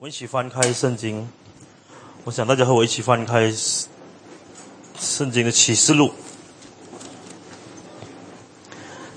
[0.00, 1.28] 我们一起翻开圣经，
[2.22, 3.52] 我想大家和我一起翻开
[4.96, 6.12] 圣经的启示录，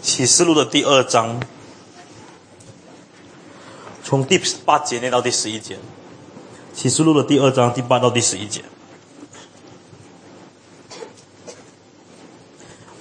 [0.02, 1.40] 启示录的第二章，
[4.04, 5.78] 从第八节念到第十一节。
[6.74, 8.64] 启示录的第二章第八到第十一节。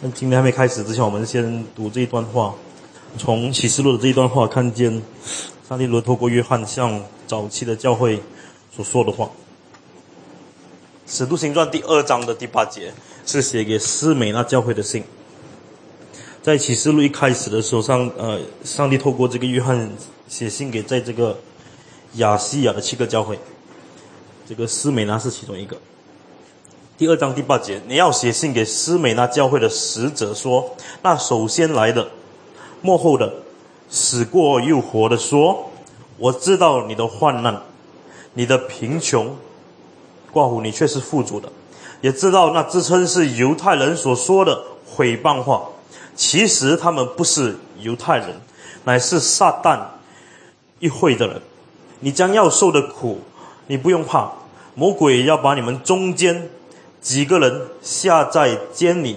[0.03, 2.55] 那今天还没开始之前，我们先读这一段话，
[3.17, 5.03] 从启示录的这一段话看见。
[5.71, 8.21] 上帝如透过约翰向早期的教会
[8.75, 9.27] 所说的话，
[11.07, 12.93] 《使徒行传》第二章的第八节
[13.25, 15.05] 是写给斯美那教会的信。
[16.43, 19.89] 在启示录一开始的时候，上呃，上帝透过这个约翰
[20.27, 21.39] 写信给在这个
[22.15, 23.39] 亚细亚的七个教会，
[24.49, 25.77] 这个斯美那是其中一个。
[26.99, 32.11] 第二章第八节，你要写信给斯美那教会的使者说：那首先来的，
[32.83, 33.33] 幕后的。
[33.93, 35.69] 死过又活的说
[36.17, 37.61] ：“我知道你的患难，
[38.35, 39.37] 你的贫穷，
[40.31, 41.49] 挂乎你却是富足的；
[42.01, 45.65] 也知道那自称是犹太人所说的毁谤话，
[46.15, 48.41] 其实他们不是犹太人，
[48.85, 49.81] 乃是撒旦
[50.79, 51.43] 一会的人。
[51.99, 53.19] 你将要受的苦，
[53.67, 54.31] 你不用怕。
[54.77, 56.49] 魔鬼要把你们中间
[57.01, 59.17] 几个人下在监里，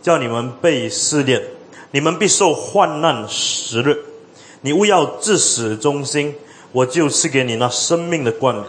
[0.00, 1.42] 叫你们被试炼。”
[1.92, 4.04] 你们必受患难十日，
[4.66, 6.34] 你勿要至死忠心，
[6.72, 8.64] 我就赐给你那生命的冠冕。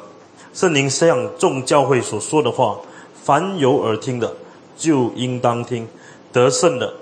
[0.53, 2.77] 圣灵向众教会所说的话，
[3.23, 4.31] 凡有耳听的，
[4.77, 5.87] 就应当听。
[6.31, 6.93] 得胜的，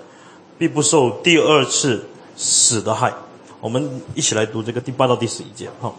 [0.56, 2.06] 必不受第二次
[2.38, 3.12] 死的害。
[3.60, 5.68] 我们一起来读这个第八到第十一节。
[5.78, 5.94] 好，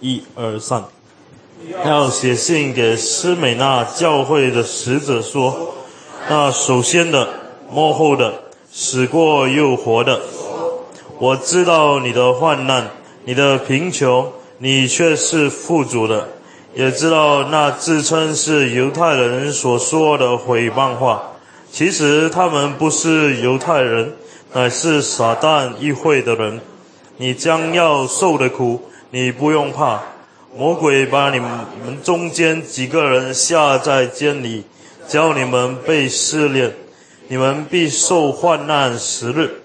[0.00, 0.84] 一二三，
[1.86, 5.72] 要写信给斯美纳教会的使者说：
[6.28, 7.26] 那首先的，
[7.70, 8.34] 幕后的。
[8.74, 10.18] 死过又活的，
[11.22, 12.90] 我知道你的患难，
[13.26, 16.24] 你的贫穷，你却是富足的；
[16.74, 21.22] 也知道那自称是犹太人所说的毁谤话，
[21.70, 24.14] 其实他们不是犹太人，
[24.52, 26.60] 乃是撒旦议会的人。
[27.18, 30.02] 你将要受的苦，你不用怕。
[30.56, 31.48] 魔鬼把你们
[32.02, 34.64] 中间几个人下在监里，
[35.06, 36.74] 叫你们被试炼。
[37.28, 39.61] 你们必受患难十日，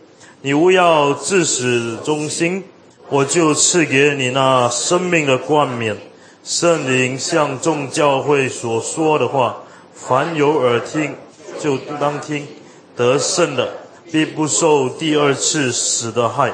[0.48, 2.64] 你勿要自始忠心，
[3.10, 5.98] 我就赐给你那生命的冠冕。
[6.42, 9.58] 圣灵向众教会所说的话，
[9.94, 11.14] 凡有耳听
[11.60, 12.48] 就当听。
[12.96, 13.74] 得胜的
[14.10, 16.54] 必不受第二次死的害。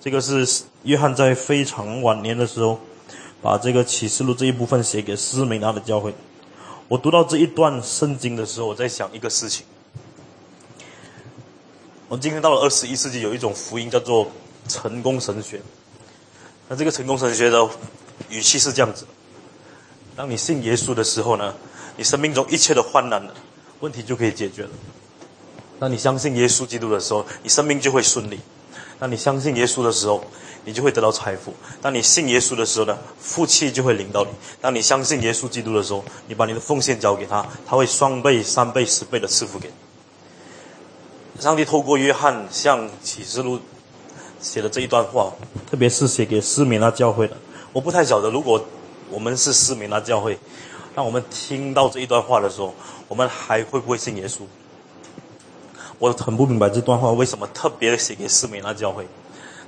[0.00, 2.80] 这个是约翰在非常晚年的时候，
[3.42, 6.14] 把这个启示录这一部分写给斯美纳的教会。
[6.88, 9.66] 我读到这一段圣经的时候，我在想一个事情。
[12.12, 14.30] 我们今天到了二十一世纪，有一种福音叫做
[14.68, 15.62] 成功神学。
[16.68, 17.66] 那这个成功神学的
[18.28, 19.06] 语气是这样子：
[20.14, 21.54] 当你信耶稣的时候呢，
[21.96, 23.32] 你生命中一切的患难的
[23.80, 24.68] 问题就可以解决了；
[25.80, 28.36] 当你相信耶稣基督的时候，你生命就会顺利；
[28.98, 30.22] 当你相信耶稣的时候，
[30.66, 34.30] 你就会得到财富；当你信耶稣的时候呢，福气就会领到你；
[34.60, 39.74] 当你相信耶稣基督的时候，你把你的奉献交给他，他会双倍、三倍、十倍的赐福给你。
[41.42, 43.58] 上帝透过约翰向启示录
[44.40, 45.32] 写的这一段话，
[45.68, 47.36] 特别是写给斯米拉教会的。
[47.72, 48.64] 我不太晓得，如果
[49.10, 50.38] 我们是斯米拉教会，
[50.94, 52.72] 当我们听到这一段话的时候，
[53.08, 54.42] 我们还会不会信耶稣？
[55.98, 59.04] 我很不明白这段话为什么特别写给斯米拉教会。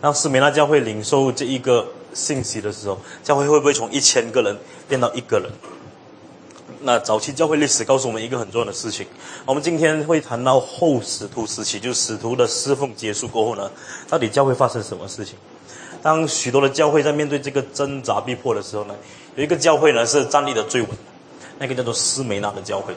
[0.01, 4.57] 当斯米拉教会领受这一个信息的时候，教会会不会从一千个人
[4.89, 5.51] 变到一个人？
[6.87, 9.07] 那早期教会历史告诉我们一个很重要的事情。
[9.47, 13.71] 我们今天会谈到后使徒时期，就使徒的侍奉结束过后呢，
[14.07, 15.37] 到底教会发生什么事情？
[16.03, 18.95] 当许多的教会在面对这个挣扎逼迫的时候呢，
[19.35, 20.91] 有一个教会呢是站立的最稳，
[21.59, 22.95] 那个叫做斯梅纳的教会。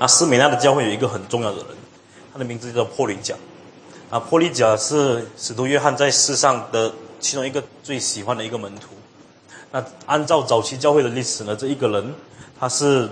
[0.00, 1.66] 那斯梅纳的教会有一个很重要的人，
[2.32, 3.36] 他的名字叫做破利贾。
[4.10, 8.88] 啊，破利贾是使徒约翰在世上的其中一个最喜欢的一个门徒。
[9.70, 12.12] 那按照早期教会的历史呢，这一个人。
[12.60, 13.08] 他是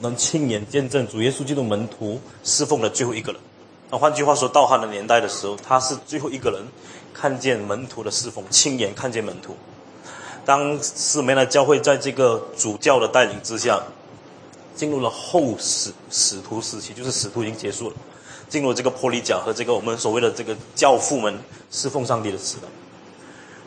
[0.00, 3.40] 能亲眼见证主耶稣基督门徒侍奉的最后一个人。
[3.90, 6.62] 那换句话说，到他的年代的时候，他是最后一个人
[7.14, 9.56] 看见门徒的侍奉，亲眼看见门徒。
[10.44, 13.80] 当四梅的教会在这个主教的带领之下，
[14.74, 17.96] 进入了后使使徒时期，就是使徒已经结束了，
[18.48, 21.38] 进入这个玻璃甲和这个我们所谓的这个教父们
[21.70, 22.68] 侍奉上帝的时代。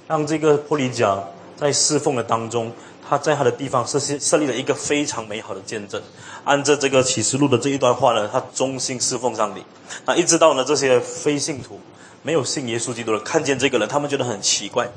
[0.08, 1.24] 让这个玻璃甲
[1.56, 2.72] 在侍奉的当中。
[3.08, 6.02] 他在他的地方设设立了一个非常美好的见证，
[6.44, 9.64] 按照这个启示录的这一段话呢，他忠心侍奉上帝。
[10.06, 11.80] 那一直到呢这些非信徒
[12.24, 14.90] 没有信耶稣基督的人看见这个人，他们觉得很奇怪，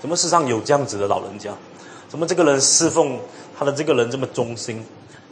[0.00, 1.52] 怎么世上有这样子的老人家？
[2.08, 3.18] 怎么这个人侍奉
[3.58, 4.82] 他的这个人这么忠心，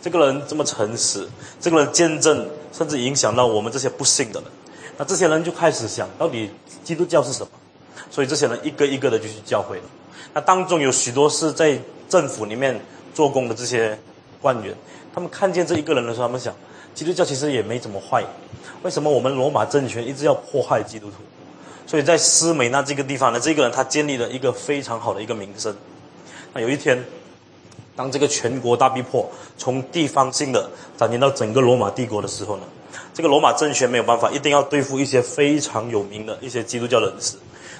[0.02, 1.26] 这个人这么诚实，
[1.58, 4.50] 这个人见证，甚至影响到我们这些不信的人。
[4.98, 6.50] 那这些人就开始想到底
[6.84, 7.48] 基督教是什么？
[8.10, 9.84] 所以这些人一个一个的就去教会了。
[10.34, 12.80] 那当中有许多是在政府里面
[13.14, 13.98] 做工的这些
[14.40, 14.74] 官员，
[15.14, 16.54] 他们看见这一个人的时候，他们想，
[16.94, 18.24] 基督教其实也没怎么坏，
[18.82, 21.16] 为什么我们罗马政权一直要迫害基督徒？
[21.86, 25.74] 所以在斯美那这个地方呢，这个人他建立了一个非常好的一个名声。
[26.52, 27.04] 那有一天，
[27.94, 32.64] 当这个全国大逼迫从地方性的展延到整个罗马帝国的时候呢，
[33.14, 37.36] 这个罗马政权没有办法，一定要对付一些非常有名的一些基督教人士。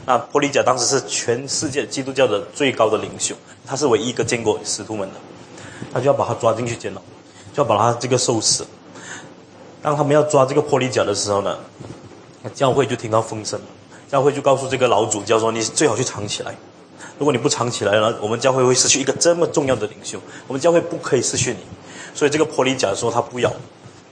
[0.07, 3.35] 那波利贾当时是全世界基督教的最高的领袖，
[3.67, 5.15] 他是唯一一个见过使徒们的，
[5.93, 7.01] 他就要把他抓进去监牢，
[7.53, 8.65] 就要把他这个受死。
[9.83, 11.59] 当他们要抓这个波利贾的时候呢，
[12.55, 13.67] 教会就听到风声了。
[14.09, 16.57] 教会就告诉这个老主教说：“你最好去藏起来，
[17.19, 21.59] 如果你不藏起来呢，我们教会会失去一个这么重要的领袖，我们教会不可以失去你。”
[22.15, 23.53] 所以这个波利贾说他不要。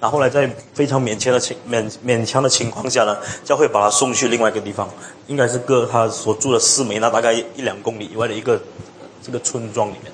[0.05, 4.87] 然后来在非常勉强的情勉勉强的情况下呢，教会把他送去另外一个地方，
[5.29, 8.61] 应该是隔他所住的四梅那大概一两公里以外的一个
[9.23, 10.13] 这个村庄里面。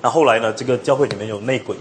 [0.00, 1.74] 那后来呢，这个教会里面有内鬼，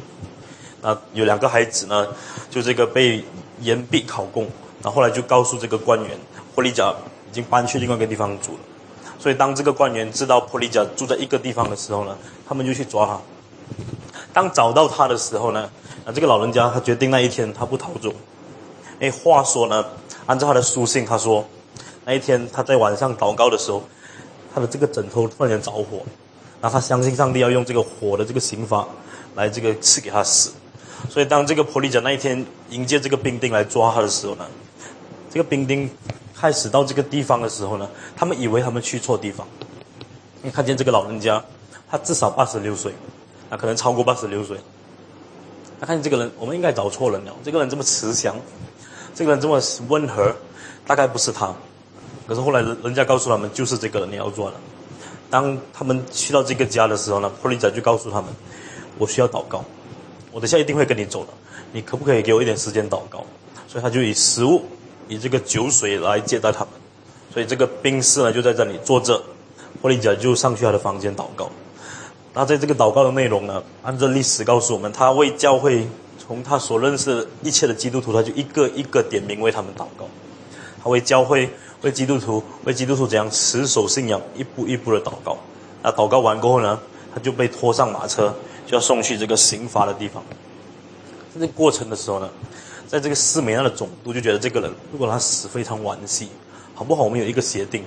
[0.82, 2.08] 啊，有两个孩子呢，
[2.50, 3.24] 就这个被
[3.60, 4.48] 严逼考供，
[4.82, 6.18] 然后来就告诉这个官员
[6.56, 6.92] 波利贾。
[7.30, 8.60] 已经搬去另外一个地方住了，
[9.20, 13.20] 所以当这个官员知道普利贾住在一个地方的时候呢，他们就去抓他。
[14.32, 15.70] 当找到他的时候呢，
[16.06, 18.14] 啊，这个老人家他决定那一天他不逃走。
[19.00, 19.84] 哎，话说呢，
[20.28, 21.44] 按照他的书信，他说
[22.06, 23.84] 那一天他在晚上祷告的时候，
[24.54, 25.98] 他的这个枕头突然间着火，
[26.62, 28.88] 然后他相信上帝要用这个火的这个刑罚
[29.34, 30.52] 来这个赐给他死。
[31.10, 34.46] 所以当这个普利贾那一天迎接这个兵丁来抓他的时候呢，
[35.30, 35.90] 这个兵丁。
[36.38, 39.48] 开始到这个地方的时候呢，他们以为他们去错地方。
[40.42, 41.42] 你看见这个老人家，
[41.90, 42.92] 他至少八十六岁，
[43.50, 44.58] 啊，可能超过八十六岁。
[45.86, 47.36] 看这个人，我们应该找错人了。
[47.44, 48.36] 这个人这么慈祥，
[49.14, 50.36] 这个人这么温和，
[50.88, 51.54] 大概不是他。
[52.28, 54.58] 可是后来人人家告诉他们，就是这个人你要做的。
[55.30, 58.30] 当他们去到这个家的时候呢，普利仔就告诉他们，
[58.98, 59.64] 我需要祷告，
[60.32, 61.30] 我等下一定会跟你走的。
[61.72, 63.26] 你可不可以给我一点时间祷告？
[63.68, 64.64] 所以他就以食物。
[65.08, 66.70] 以这个酒水来接待他们，
[67.32, 69.22] 所以这个兵士呢就在这里坐着，
[69.80, 71.48] 波利贾就上去他的房间祷告。
[72.36, 75.88] 那在这个祷告的内容呢，按照历史告诉我们，他为教会
[76.20, 80.06] 从他所认识的一切的基督徒，他就一个一个点名为他们祷告。
[80.84, 81.50] 他为教会、
[81.82, 85.38] 为基督徒、为基督徒怎样持守信仰，一步一步的祷告。
[85.82, 86.78] 那祷告完过后呢，
[87.14, 88.36] 他就被拖上马车，
[88.68, 90.22] 就要送去这个刑罚的地方。
[91.34, 92.30] 在这过程的时候呢。
[92.88, 96.30] 在这个斯美那的总督就觉得这个人，如果他死非常惋惜，
[96.76, 97.02] 好不好？
[97.02, 97.84] 我们有一个协定，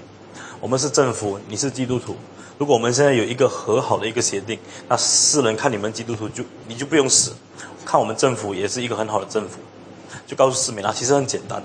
[0.61, 2.17] 我们是政府，你是基督徒。
[2.59, 4.59] 如果我们现在有一个和好的一个协定，
[4.89, 7.33] 那世人看你们基督徒就你就不用死，
[7.87, 9.59] 看我们政府也是一个很好的政府。
[10.27, 11.63] 就告诉市民啊，其实很简单。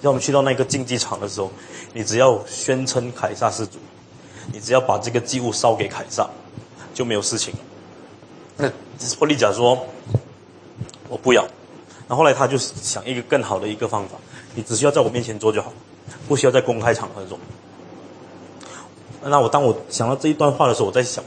[0.00, 1.50] 让我们去到那个竞技场的时候，
[1.92, 3.78] 你只要宣称凯撒是主，
[4.52, 6.28] 你只要把这个祭物烧给凯撒，
[6.94, 7.60] 就没有事情了。
[8.56, 8.70] 那
[9.18, 9.86] 波利贾说
[11.08, 11.46] ：“我不要。”
[12.08, 14.16] 然后来他就想一个更好的一个方法，
[14.54, 15.72] 你只需要在我面前做就好，
[16.28, 17.38] 不需要在公开场合做。
[19.26, 21.24] 那我当我想到这一段话的时候，我在想，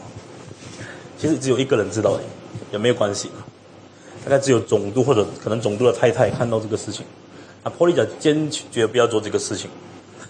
[1.17, 2.19] 其实只有一个人知道，
[2.71, 3.30] 也没有关系，
[4.23, 7.06] 大概只有总督或者可能总督的太太看到这个事情。
[7.63, 9.69] 那波利贾坚决不要做这个事情。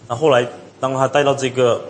[0.08, 0.48] 那后来
[0.80, 1.84] 当他带到这个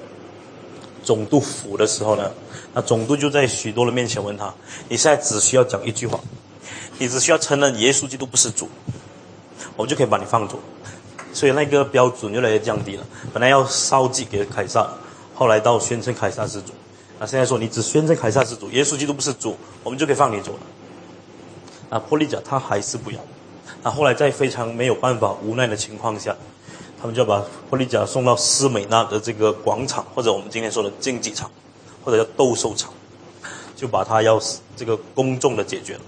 [1.04, 2.32] 总督府的时候呢，
[2.74, 4.54] 那总督就在许多人面前问他
[4.90, 6.20] ：“你现在只需要讲一句话。”
[7.00, 8.68] 你只需要承认耶稣基督不是主，
[9.76, 10.60] 我们就可以把你放走。
[11.32, 13.04] 所以那个标准越来越降低了。
[13.32, 14.90] 本来要烧祭给凯撒，
[15.38, 16.74] 后来到宣称凯撒是主。
[17.20, 20.60] 那现在说你只宣称凯撒是主，耶稣基督不是主，我们就可以放你走了。
[21.92, 23.20] 那波利贾他还是不要。
[23.84, 26.36] 那后来在非常没有办法、无奈的情况下，
[27.00, 31.52] 他们就把波利贾送到斯美纳的这个广场，或者我们今天说的竞技场，
[32.04, 32.92] 或者叫斗兽场，
[33.76, 34.42] 就把他要
[34.76, 36.02] 这个公众的解决了。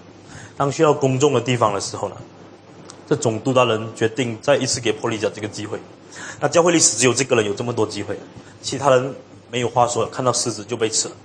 [0.58, 2.16] 当需要公众的地方的时候呢，
[3.10, 5.80] 这总督大人决定再一次给波利贾这个机会。
[6.40, 8.16] 那教会历史只有这个人有这么多机会，
[8.62, 9.16] 其他人
[9.50, 11.16] 没有话说，看到狮子就被吃了。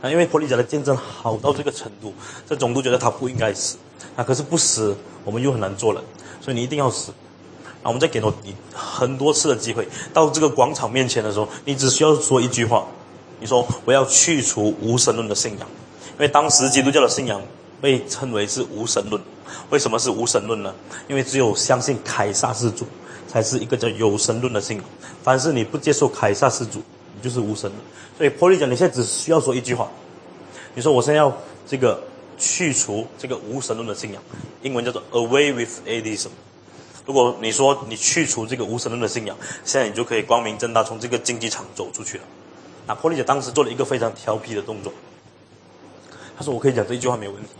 [0.00, 2.14] 啊，因为波利贾的见证好到这个程度，
[2.48, 3.76] 这总督觉得他不应该死。
[4.16, 6.02] 啊，可是不死，我们又很难做人，
[6.40, 7.12] 所以你一定要死。
[7.82, 12.86] 啊，我们再给到你很多次的机会，到这个广场面前的时候，你只需要说一句话，
[13.38, 15.68] 你说我要去除无神论的信仰，
[16.14, 17.42] 因为当时基督教的信仰。
[17.80, 19.22] 被称为是无神论，
[19.70, 20.74] 为什么是无神论呢？
[21.08, 22.86] 因为只有相信凯撒是主，
[23.28, 24.84] 才是一个叫有神论的信仰。
[25.22, 26.82] 凡是你不接受凯撒是主，
[27.14, 27.80] 你就是无神论。
[28.16, 29.88] 所以，波利讲，你现在只需要说一句话：
[30.74, 31.30] 你说我现在要
[31.66, 32.02] 这个
[32.38, 34.22] 去除这个无神论的信仰，
[34.62, 36.28] 英文叫做 away with atheism。
[37.04, 42.24] 如果你说你去除这个无神论的信仰，现在你就可以光明正大从这个竞技场走出去了。
[42.86, 44.90] 那波利姐当时做了一个非常调皮的动作，
[46.38, 47.50] 他说：“我可以讲这一句话没有问题。”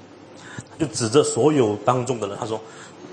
[0.71, 2.61] 他就指着所有当众的人，他说：“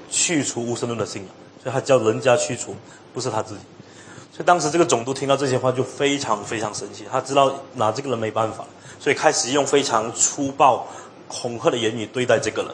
[0.10, 2.76] 去除无神论的信仰。”所以他叫人家去除，
[3.14, 3.62] 不是他自己。
[4.32, 8.66] 所以当时这个总督听到这些话就非常非常生气，他知道拿这个人没办法，
[9.00, 10.86] 所以开始用非常粗暴、
[11.28, 12.72] 恐吓的言语对待这个人。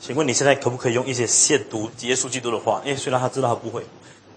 [0.00, 2.82] 请问你现在可不可以用一些亵渎耶稣基督的话？
[2.84, 3.86] 因为虽然他知道他不会，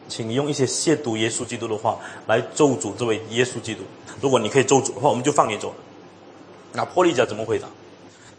[0.08, 3.82] 请用一些亵渎耶稣基督的话来咒诅这位耶稣基督。
[4.22, 5.76] 如果你可以咒诅的话，我们就放你走了。
[6.74, 7.68] 那波利甲怎么回答？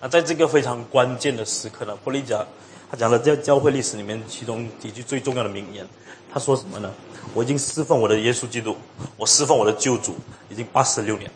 [0.00, 1.97] 那在这个非常关键的时刻呢？
[2.05, 2.47] 波利甲
[2.90, 5.87] 他讲了在教会历史里面其中几句最重要的名言。
[6.33, 6.93] 他说什么呢？
[7.35, 8.76] 我已经侍奉我的耶稣基督，
[9.17, 10.14] 我侍奉我的救主
[10.49, 11.31] 已经八十六年。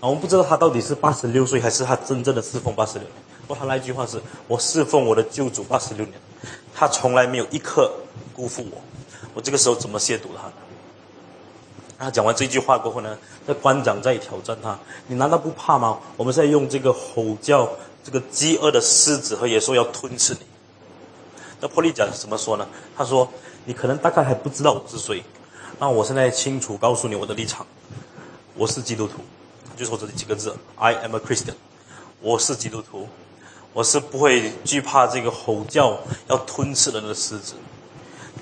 [0.00, 3.12] 啊，我们不知道他到底是八十六岁，还是他真正的侍奉八十六年。
[3.46, 6.14] 不过他那句话是：“我侍奉我的救主八十六年，
[6.74, 7.90] 他从来没有一刻
[8.34, 8.82] 辜负我。
[9.32, 10.52] 我这个时候怎么亵渎他呢？”
[11.98, 15.98] 他讲完这句话过后呢，那官长在挑战他：“你难道不怕吗？
[16.16, 17.68] 我们在用这个吼叫，
[18.04, 20.40] 这个饥饿的狮子和野兽要吞吃你。”
[21.60, 22.68] 那破利讲怎么说呢？
[22.96, 23.26] 他说
[23.64, 25.22] ：“你可能大概还不知道我是谁，
[25.78, 27.66] 那我现在清楚告诉你我的立场，
[28.54, 29.20] 我是基督徒。”
[29.74, 31.54] 就说这几个字：“I am a Christian。”
[32.20, 33.08] 我是基督徒。
[33.72, 35.98] 我是不会惧怕这个吼叫
[36.28, 37.54] 要吞噬人的狮子，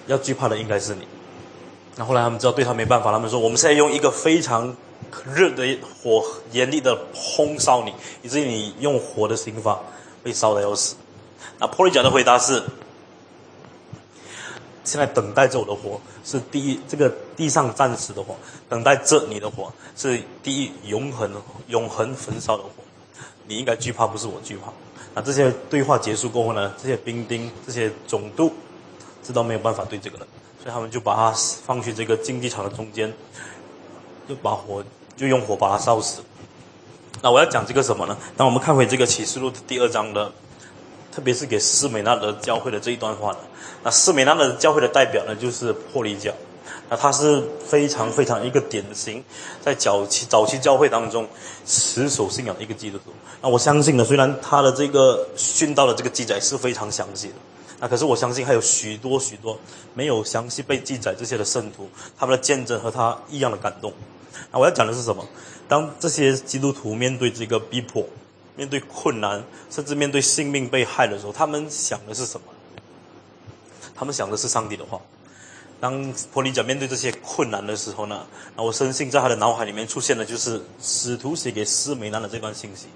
[0.07, 1.07] 要惧怕的应该是你。
[1.97, 4.75] 那后来他们知道对他没办法，他们说我们现在用一个非常
[5.35, 9.81] 热的火严厉的烘烧你，以至于你用火的刑法
[10.23, 10.97] 被烧的要死。
[11.59, 12.63] 那波利讲的回答是：
[14.83, 18.35] 现在等待着我的火是第一，这个地上暂时的火；
[18.69, 21.31] 等待着你的火是第一永恒
[21.69, 22.71] 永恒焚烧的火。
[23.47, 24.73] 你应该惧怕，不是我惧怕。
[25.15, 26.75] 那这些对话结束过后呢？
[26.83, 28.53] 这些兵丁、这些总督
[29.23, 30.27] 知道没有办法对这个人，
[30.65, 31.31] 所以他们就把他
[31.67, 33.13] 放去这个竞技场的中间，
[34.27, 34.83] 就把火
[35.15, 36.23] 就用火把他烧死。
[37.21, 38.17] 那我要讲这个什么呢？
[38.35, 40.33] 当我们看回这个启示录第二章的，
[41.13, 43.39] 特别是给斯美纳德教会的这一段话呢，
[43.83, 46.33] 那斯美纳德教会的代表呢就是破利教。
[46.89, 49.23] 那他是非常非常一个典型，
[49.61, 51.29] 在早期早期教会当中
[51.67, 53.13] 持守信仰的一个基督徒。
[53.43, 57.35] 那我相信呢，虽然他的这个殉道的这个记载是非常详细的，
[57.85, 59.61] 那可是我相信还有许多许多
[59.93, 61.87] 没有详细被记载这些的圣徒，
[62.17, 63.93] 他们的见证和他一样的感动。
[64.51, 65.23] 那我要讲的是什么？
[65.69, 68.09] 当这些基督徒面对这个逼迫、
[68.57, 72.47] 面对困难，甚至面对性命被害的时候，他们想的是什么？
[73.95, 74.99] 他们想的是上帝的话。
[75.79, 78.27] 当波利甲面对这些困难的时候呢，
[78.57, 82.87] 那我深信在他的脑海里面出现的就是使徒写给斯梅南的这段信息。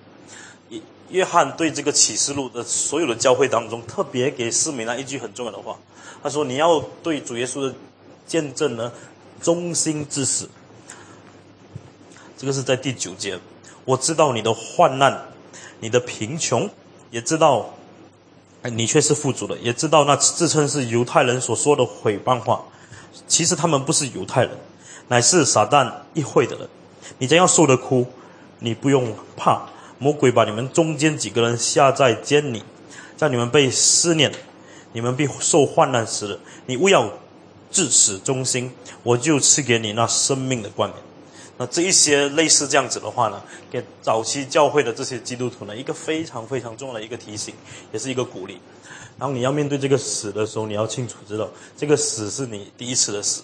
[1.10, 5.78] 约翰对这个启示录的所有的教会当中，特别给斯梅兰一句很重要的话，
[6.22, 7.74] 他说：“你要对主耶稣的
[8.26, 8.92] 见证呢，
[9.40, 10.48] 忠心至死。”
[12.36, 13.38] 这个是在第九节。
[13.84, 15.18] 我知道你的患难，
[15.80, 16.68] 你的贫穷，
[17.10, 17.70] 也知道，
[18.62, 22.62] 你却是富足的，也知道那自称是犹太人所说的毁谤话。
[23.26, 24.50] 其实他们不是犹太人，
[25.08, 26.68] 乃是撒旦议会的人。
[27.16, 28.06] 你将要受的苦，
[28.58, 29.66] 你不用怕。
[29.98, 32.62] 魔鬼把你们中间几个人下在监里，
[33.16, 34.32] 在你们被思念，
[34.92, 37.12] 你们必受患难时的，你勿要
[37.70, 40.98] 至死忠心，我就赐给你那生命的冠冕。
[41.60, 47.52] 那这一些类似这样子的话呢，给早期教会的这些基督徒呢，一个非常非常重要的一个提醒，
[47.92, 48.60] 也是一个鼓励。
[49.18, 53.42] 然后你要面对这个死的时候，你要清楚知道，这个死是你第一次的死，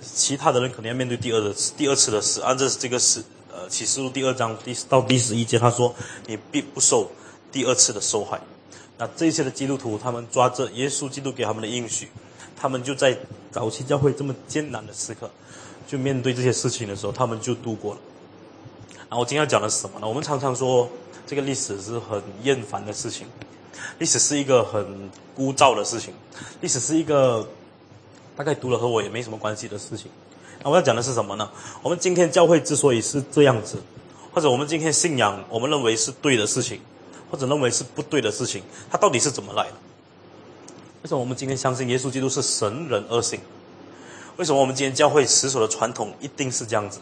[0.00, 2.40] 其他的人可能要面对第二的第二次的死。
[2.40, 3.22] 按照这个死，
[3.68, 5.94] 启示录第二章第到第十一节，他说
[6.26, 7.10] 你必不受
[7.50, 8.40] 第二次的受害。
[8.98, 12.08] 那这些的基督徒，他们抓着耶稣基督给他们的应许，
[12.56, 13.16] 他们就在
[13.50, 15.30] 早期教会这么艰难的时刻，
[15.86, 18.00] 就面对这些事情的时候，他们就度过了。
[19.08, 20.08] 然后我今天要讲的是什么呢？
[20.08, 20.88] 我们常常说
[21.26, 23.26] 这个历史是很厌烦的事情。
[23.98, 26.14] 历史是一个很枯燥的事情，
[26.60, 27.48] 历史是一个
[28.36, 30.10] 大概读了和我也没什么关系的事情。
[30.64, 31.50] 我要讲的是什么呢？
[31.82, 33.76] 我们今天教会之所以是这样子，
[34.32, 36.80] 或者我们今天信仰我们认为是对的事情，
[37.30, 39.74] 或者认为是不对的事情，它到底是怎么来的？
[41.02, 43.40] 为什么我们今天相信耶稣基督是神人二性？
[44.36, 47.00] 为什么我们今天教会持守的传统一定是这样子？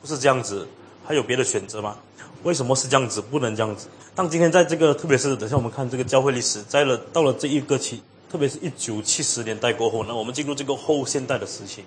[0.00, 0.66] 不是这样子，
[1.04, 1.96] 还有别的选择吗？
[2.42, 3.86] 为什么是这样子，不能这样子？
[4.14, 11.84] 当今天在这个，特别是等下我们看这个教会历史，在了到了这一个期，特别是一九七十年代过后，那我们进入这个后现代的时期，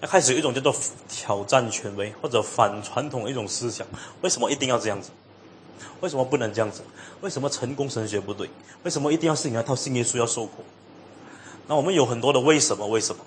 [0.00, 0.74] 那开始有一种叫做
[1.08, 3.86] 挑战权威或者反传统的一种思想。
[4.22, 5.10] 为什么一定要这样子？
[6.00, 6.82] 为什么不能这样子？
[7.20, 8.48] 为什么成功神学不对？
[8.84, 10.64] 为什么一定要信那套信耶稣要受苦？
[11.66, 12.86] 那我们有很多的为什么？
[12.86, 13.24] 为什么？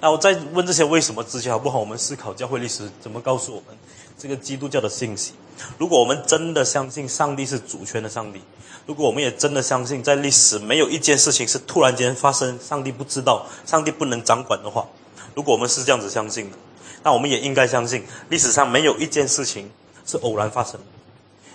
[0.00, 1.78] 那我在问这些为什么之前，好不好？
[1.78, 3.76] 我们思考教会历史怎么告诉我们
[4.18, 5.32] 这个基督教的信息。
[5.78, 8.40] 如果我们真的相信上帝是主权的上帝，
[8.86, 14.88] 如果我们也真的相信在历史没有一件事情是突然间发生，上帝不知道，上帝不能掌管的话，
[15.34, 16.56] 如果我们是这样子相信的，
[17.02, 19.70] 那我们也应该相信历史上没有一件事情
[20.06, 20.80] 是偶然发生。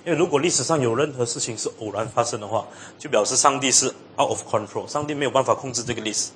[0.06, 2.66] 因为如果历史上有任何事情是偶然发生的话，
[2.98, 6.30] 就表示上帝是 out of control，上帝没有办法控制这个历史。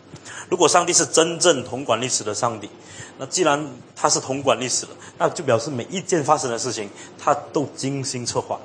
[0.49, 2.69] 如果上帝是真正统管历史的上帝，
[3.17, 8.59] 那既然他是统管历史的，那就表示每一件发生的事情，他都精心策划。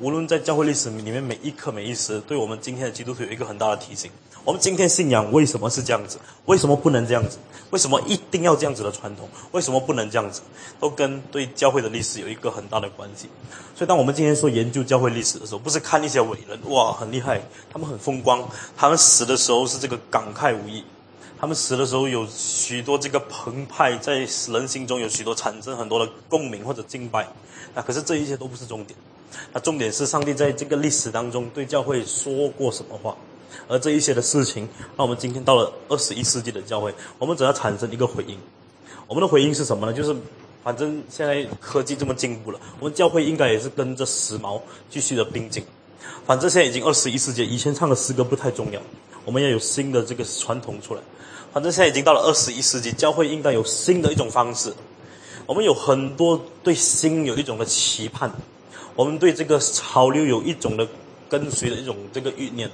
[0.00, 4.10] 无论在教会历史里面每一刻每一时，对我们今天的基督徒有一个很大的提醒。
[4.44, 6.18] 我们今天信仰为什么是这样子？
[6.46, 7.38] 为什么不能这样子？
[7.70, 9.28] 为什么一定要这样子的传统？
[9.52, 10.42] 为什么不能这样子？
[10.80, 13.28] 都跟对教会的历史有一个很大的关系。
[13.76, 17.40] 所以，当我们今天说研究教会历史的时候，不是看一些伟人，哇，很厉害，
[17.72, 18.42] 他们很风光，
[18.76, 20.82] 他们死的时候是这个感慨无益，
[21.40, 27.28] 他们死的时候有许多这个澎湃，在人心中有许多产生很多的共鸣或者敬拜。
[27.76, 28.98] 那可是这一切都不是重点，
[29.52, 33.16] 那重点是上帝在这个历史当中对教会说过什么话。
[33.72, 38.36] 而这一些的事情，那我们今天到了二十一世纪的教会，我们只要产生一个回应。
[39.06, 39.92] 我们的回应是什么呢？
[39.94, 40.14] 就是，
[40.62, 44.60] 反正现在科技这么进步了，我们教会应该也是跟着时髦
[44.90, 45.64] 继续的并进。
[46.26, 48.80] 反正现在已经二十一世纪，以前唱的诗歌不太重要，
[49.24, 51.00] 我们要有新的这个传统出来。
[51.54, 54.70] 反正现在已经到了二十一世纪，教会应该有新的一种方式。
[55.46, 58.30] 我们有很多对新有一种的期盼，
[58.94, 60.86] 我们对这个潮流有一种的
[61.30, 62.70] 跟随的一种这个欲念。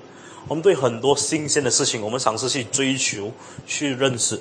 [0.48, 3.30] 我们对很多新鲜的事情，我们尝试去追求、
[3.66, 4.40] 去认识。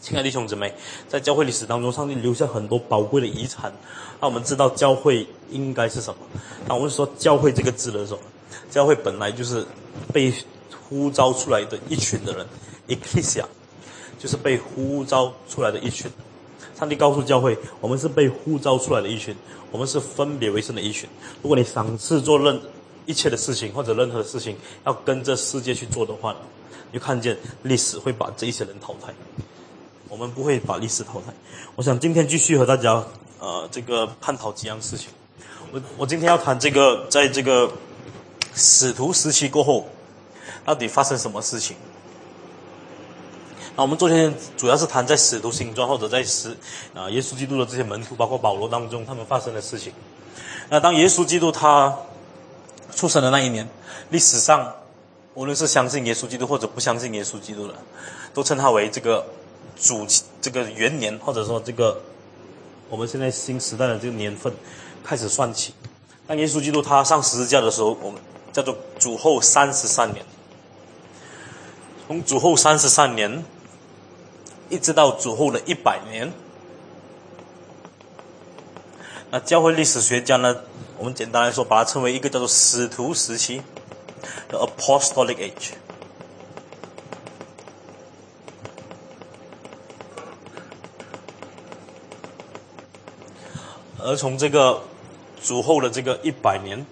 [0.00, 0.74] 亲爱的弟兄姊妹，
[1.08, 3.72] 在教会历史当中，上帝留下很多宝贵的遗产，
[4.20, 6.20] 让我们知道教会应该是什么。
[6.66, 8.18] 当我们说“教会”这个字的时候，
[8.70, 9.64] 教会本来就是
[10.12, 10.34] 被
[10.88, 12.46] 呼召出来的一群的人
[12.88, 13.44] ，Ecclesia，
[14.18, 16.10] 就是被呼召出来的一群。
[16.76, 19.34] 上帝告诉教会，我们是被呼召出来的一群，
[19.70, 21.08] 我们是分别为圣的一群。
[21.42, 22.60] 如果你尝试做任
[23.08, 26.36] 一切的事情或者任何事情要跟着世界去做的话，
[26.92, 29.14] 就看见历史会把这一些人淘汰。
[30.10, 31.32] 我们不会把历史淘汰。
[31.74, 33.02] 我想今天继续和大家
[33.40, 35.08] 呃这个探讨几样事情。
[35.72, 37.72] 我我今天要谈这个，在这个
[38.54, 39.88] 使徒时期过后，
[40.66, 41.76] 到底发生什么事情？
[43.74, 46.54] 那我们昨天主要是谈在使徒行传或者在使
[46.94, 49.94] 啊耶稣基督的这些门徒，包括保罗当中他们发生的事情。
[50.68, 51.96] 那当耶稣基督他。
[52.98, 53.68] 出生的那一年，
[54.10, 54.74] 历史上
[55.34, 57.74] 无论是相信耶稣基督或者不相信耶稣基督的，
[58.34, 59.24] 都称他为这个
[59.76, 60.04] 主
[60.40, 62.02] 这个元年，或者说这个
[62.90, 64.52] 我们现在新时代的这个年份
[65.04, 65.72] 开始算起。
[66.26, 68.20] 当耶稣基督他上十字架的时候，我们
[68.52, 70.26] 叫做主后三十三年。
[72.08, 73.44] 从主后三十三年
[74.70, 76.32] 一直到主后的一百年，
[79.30, 80.56] 那教会历史学家呢？
[80.96, 83.62] 我们简单来说，把它称为一个叫做使徒时期
[84.48, 85.72] 的 Apostolic Age。
[94.00, 94.82] 而从这个
[95.42, 96.86] 主后的这个一百年，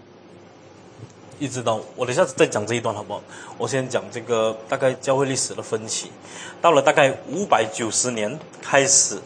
[1.38, 3.22] 一直到我等下再讲这一段好不好？
[3.56, 6.12] 我先讲这个大概教会历史的分歧。
[6.60, 9.18] 到了大概五百九十年开始，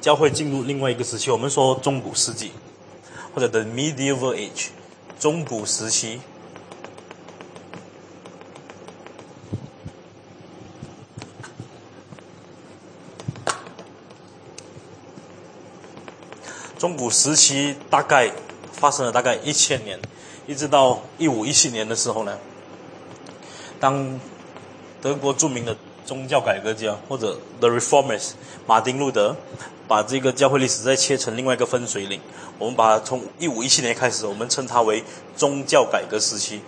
[0.00, 2.52] 教会进入另外一个时期，我们说中古世纪。
[3.34, 4.68] 或者 the medieval age，
[5.20, 6.20] 中古时期。
[16.78, 18.32] 中古时期大概
[18.72, 20.00] 发生了大概一千年，
[20.48, 22.36] 一直到一五一七年的时候呢，
[23.78, 24.18] 当
[25.00, 25.76] 德国著名的
[26.08, 28.30] 宗教改革家或者 the reformers
[28.66, 29.36] 马丁路德。
[29.86, 32.20] 把这个教会历史再切成另外一个分水岭，
[32.58, 35.02] 我们把它从一五一七年开始，我们称它为
[35.34, 36.60] 宗教改革时期。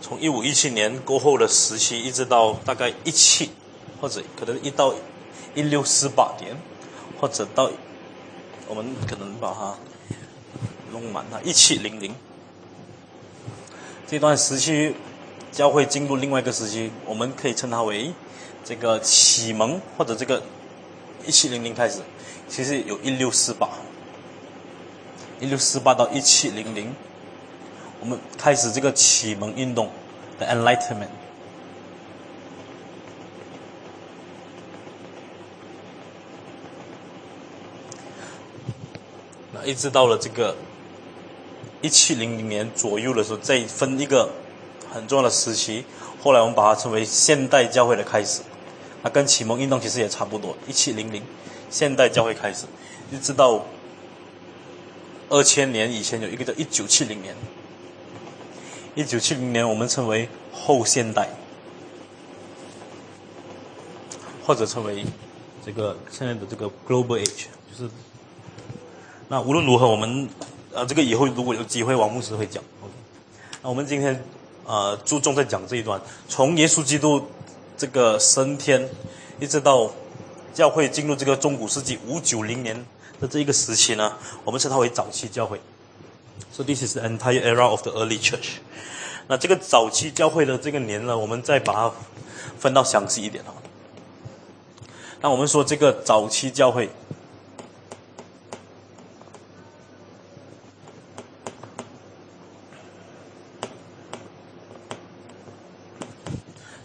[0.00, 3.50] 从一五一七年过后的时期，一直到大概一七，
[4.00, 4.94] 或者可能一到
[5.54, 6.56] 一六四八年，
[7.20, 7.70] 或者到
[8.68, 9.74] 我们可能把它。
[10.92, 12.14] 弄满它，一七零零
[14.06, 14.94] 这段时期，
[15.50, 18.12] 将会进入另外一个时期，我们可以称它为
[18.64, 20.40] 这个启蒙，或者这个
[21.26, 21.98] 一七零零开始，
[22.48, 23.68] 其实有一六四八，
[25.40, 26.94] 一六四八到一七零零，
[28.00, 29.90] 我们开始这个启蒙运动
[30.38, 31.15] ，the Enlightenment。
[39.66, 40.56] 一直到了这个
[41.82, 44.30] 一七零零年左右的时候，再分一个
[44.90, 45.84] 很重要的时期，
[46.22, 48.42] 后来我们把它称为现代教会的开始。
[49.02, 51.22] 那跟启蒙运动其实也差不多，一七零零，
[51.70, 52.66] 现代教会开始，
[53.10, 53.66] 一直到
[55.28, 57.34] 二千年以前有一个叫一九七零年，
[58.94, 61.28] 一九七零年我们称为后现代，
[64.44, 65.04] 或者称为
[65.64, 67.90] 这个现在的这个 Global Age，就是
[69.28, 70.28] 那无论如何，我们
[70.72, 72.62] 呃这个以后如果有机会，王牧师会讲。
[72.82, 72.92] OK，
[73.62, 74.24] 那我们今天
[74.64, 77.26] 呃注重在讲这一段，从耶稣基督。
[77.78, 78.88] 这个升天，
[79.38, 79.90] 一直到
[80.54, 82.86] 教会进入这个中古世纪五九零年
[83.20, 85.60] 的这一个时期呢，我们称它为早期教会。
[86.50, 88.60] So this is the entire era of the early church。
[89.28, 91.92] 那这个早期教会的这个年呢，我们再把它
[92.58, 93.52] 分到详细一点哈。
[95.20, 96.88] 那我们说这个早期教会。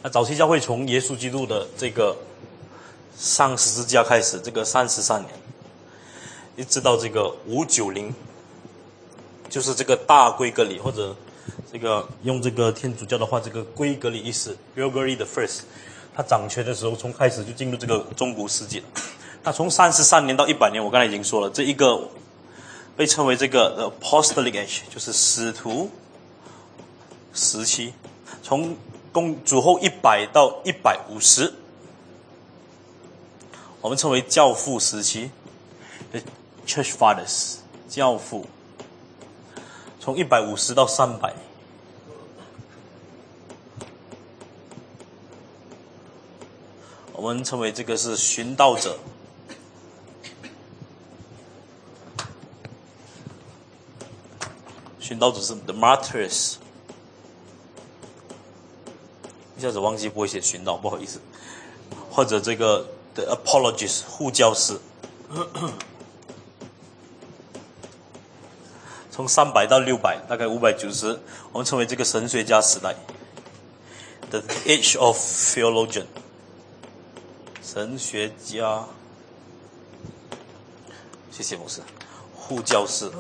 [0.04, 2.18] 那早期教会从耶稣基督的这个
[3.16, 5.32] 上十字架开始，这个三十三年，
[6.56, 8.12] 一直到这个五九零，
[9.48, 11.16] 就是这个大规格里或者
[11.72, 15.60] 这个用这个天主教的话，这个规格里意思 Gregory the First，
[16.16, 18.86] 他掌权的时候，从开始就进入这个中古世纪了。
[19.44, 22.10] 那从三十三年到一百年，我刚才已经说了，这一个
[22.98, 25.92] 被称为这个 Apostolic Age，就是使徒
[27.36, 27.94] 时期，
[28.42, 28.76] 从。
[29.12, 31.54] 公主后一百到一百五十，
[33.82, 35.32] 我们称为教父时期
[36.12, 36.21] ，the
[36.65, 37.58] Church Fathers，
[37.89, 38.45] 教父。
[40.00, 41.32] 从一百五十到三百，
[47.13, 48.97] 我们称为这个是寻道者。
[55.00, 56.61] 寻道者是 the martyrs。
[59.62, 61.21] 一下子忘记不会写寻道，不好意思。
[62.10, 64.80] 或者这个 the apologies 护教士，
[69.12, 71.19] 从三百到六百，大概五百九十，
[71.52, 72.95] 我们称为这个神学家时代
[74.32, 76.08] ，the age of theologian，
[77.62, 78.88] 神学家。
[81.30, 81.82] 谢谢牧师，
[82.36, 83.12] 护教士。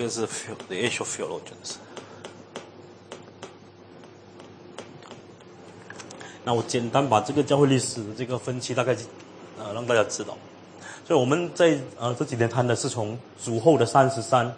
[0.00, 0.26] 这个是
[0.66, 1.74] the age of theologians。
[6.42, 8.96] 那我简单把这个教会历史的这个分期大概
[9.58, 10.38] 呃让大家知道。
[11.06, 14.50] 所以我们在呃这几天谈的是从主后的三十三，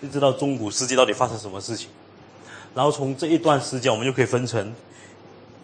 [0.00, 1.88] 一直到中古世纪到底发生什么事情。
[2.74, 4.74] 然后从这一段时间，我们就可以分成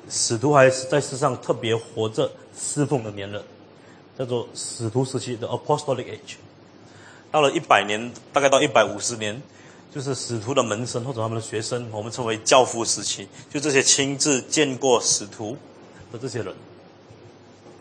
[0.09, 3.43] 使徒还是在世上特别活着侍奉的年轮，
[4.17, 6.37] 叫做使徒时期的 apostolic age。
[7.37, 9.43] 到了一百年，大概到一百五十年，
[9.95, 15.55] 就是使徒的门生或者他们的学生，我们称为教父时期，就这些亲自见过使徒
[16.11, 16.55] 的这些人。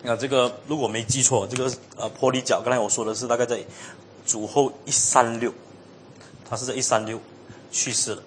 [0.03, 3.63] 那这个如果没记错，这个呃坡里角，刚才我说的是大概在
[4.25, 5.53] 主后一三六，
[6.49, 7.17] 他是在一三六
[7.71, 8.21] 去世了。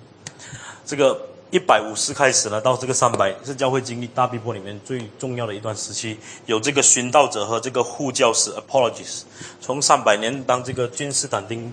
[0.87, 1.28] 这个。
[1.51, 9.23] 一百五十开始呢，到这个三百是教会经历大逼迫里面最重要的一段时期，有这个殉道者和这个护教士 （apologies）。
[9.59, 11.73] 从三百年当这个君士坦丁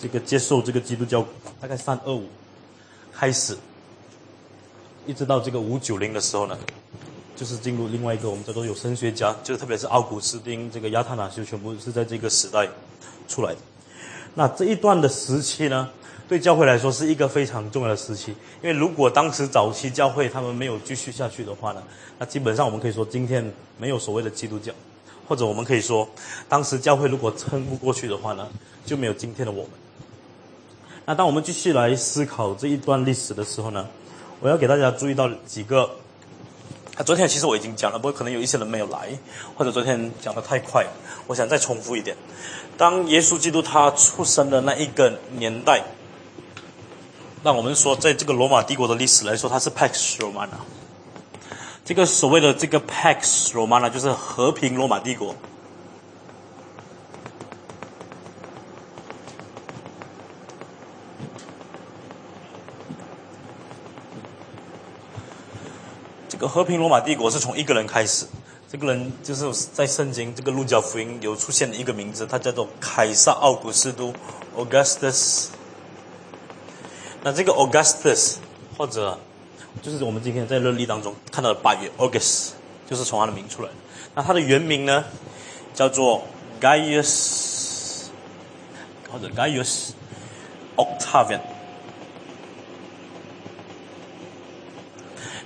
[0.00, 1.24] 这个接受这个基督教，
[1.60, 2.26] 大概三二五
[3.12, 3.56] 开始，
[5.06, 6.58] 一直到这个五九零的时候呢，
[7.36, 12.68] 就是进入另外一个我们叫做有神学家，就特别是奥古斯丁、这个亚特纳修，全部是在这个时代
[13.28, 13.58] 出来的。
[14.34, 15.88] 那这一段的时期呢？
[16.26, 18.30] 对教会来说是一个非常重要的时期，
[18.62, 21.82] 因为如果当时早期教会他们没有继续下去的话呢，
[22.18, 24.72] 那基本上我们可以说今天没有所谓的基督教，
[25.28, 26.08] 或者我们可以说，
[26.48, 28.48] 当时教会如果撑不过去的话呢，
[28.86, 29.70] 就没有今天的我们。
[31.04, 33.86] 那当我们继续来思考这一段历史的时候呢，
[34.40, 35.90] 我要给大家注意到几个。
[36.96, 39.10] 啊，昨天其实我已经讲了，不过可能有一些人没有来，
[39.56, 40.86] 或者昨天讲的太快，
[41.26, 42.16] 我想再重复一点。
[42.78, 45.82] 当耶稣基督他出生的那一个年代。
[47.44, 50.48] 那我们说，在这个罗马帝国的历史来说，它是 Pax Romana。
[51.84, 55.36] 这个所谓的这个 Pax Romana 就是和平罗马帝国。
[66.30, 68.26] 这个和平罗马帝国是从一个人开始，
[68.72, 74.14] 这个人就是在圣经这个路加福音有出现的一个名字，他叫做凯撒奥古斯都
[74.56, 75.48] （Augustus）。
[77.24, 78.36] 那这个 Augustus
[78.76, 79.18] 或者
[79.80, 82.50] 就是我们今天在日历当中看到的八月 August，
[82.86, 83.74] 就是从他的名出来的。
[84.14, 85.02] 那他的原名呢，
[85.72, 86.22] 叫做
[86.60, 88.08] Gaius
[89.10, 89.92] 或者 Gaius
[90.76, 91.40] Octavian。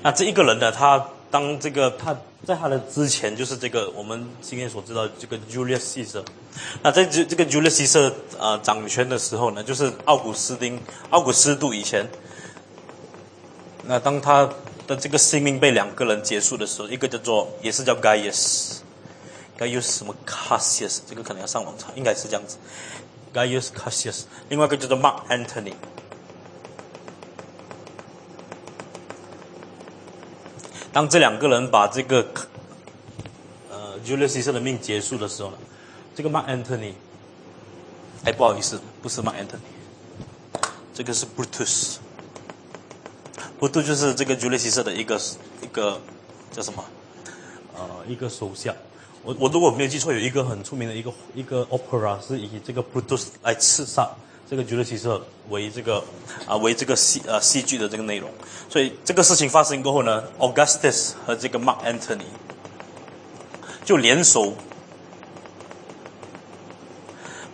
[0.02, 6.24] 那这一个人呢，他当这个他在他的之前，就是这个我们今天所知道这个 Julius Caesar。
[6.82, 12.08] 那在这这个 Julius Caesar 呃掌权的时候呢，就是奥古斯丁奥古斯都以前。
[13.84, 14.48] 那当他
[14.86, 22.56] 的这个性命被两个人结束的时候，一个叫做也是叫 Gaius，Gaius 什么 Cassius，这个可能要上网查，应该是这样子
[23.34, 24.22] ，Gaius Cassius。
[24.48, 25.74] 另外一个叫做 Mark Antony。
[30.98, 32.26] 当这两个人把这个
[33.70, 35.58] 呃 Julius Caesar 的命结束的时候呢，
[36.12, 36.94] 这个 Mark Antony，
[38.24, 40.60] 哎不好意思，不是 Mark Antony，
[40.92, 41.98] 这个是 Brutus。
[43.60, 45.20] 不都就是这个 Julius Caesar 的一个
[45.62, 46.00] 一个
[46.50, 46.84] 叫什么？
[47.76, 48.74] 呃，一个手下。
[49.22, 54.10] 我我如果没有记错，有一个很出名的一个一个 opera 是以这个 Brutus 来刺杀
[54.50, 55.08] 这个剧呢，其实
[55.50, 56.02] 为这个
[56.46, 58.30] 啊为这个戏呃戏剧的这个内容。
[58.70, 62.24] 所以这个事情发生过后呢，Augustus 和这个 Mark Antony
[63.84, 64.54] 就联手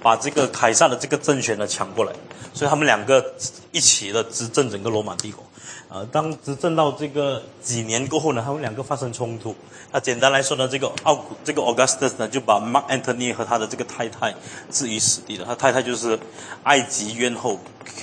[0.01, 2.13] 把这个凯撒的这个政权呢抢过来，
[2.53, 3.35] 所以他们两个
[3.73, 5.45] 一起的执政整个罗马帝国。
[5.89, 9.55] 呃，当执政到这个几年过后呢，他们两个发生冲突。
[9.93, 14.35] 那简单来说呢，这个奥古这个 Augustus 呢，就把 Mark Antony 和他的这个太太
[14.71, 15.45] 置于死地了。
[15.47, 16.19] 他太太就是
[16.65, 17.59] 埃及冤后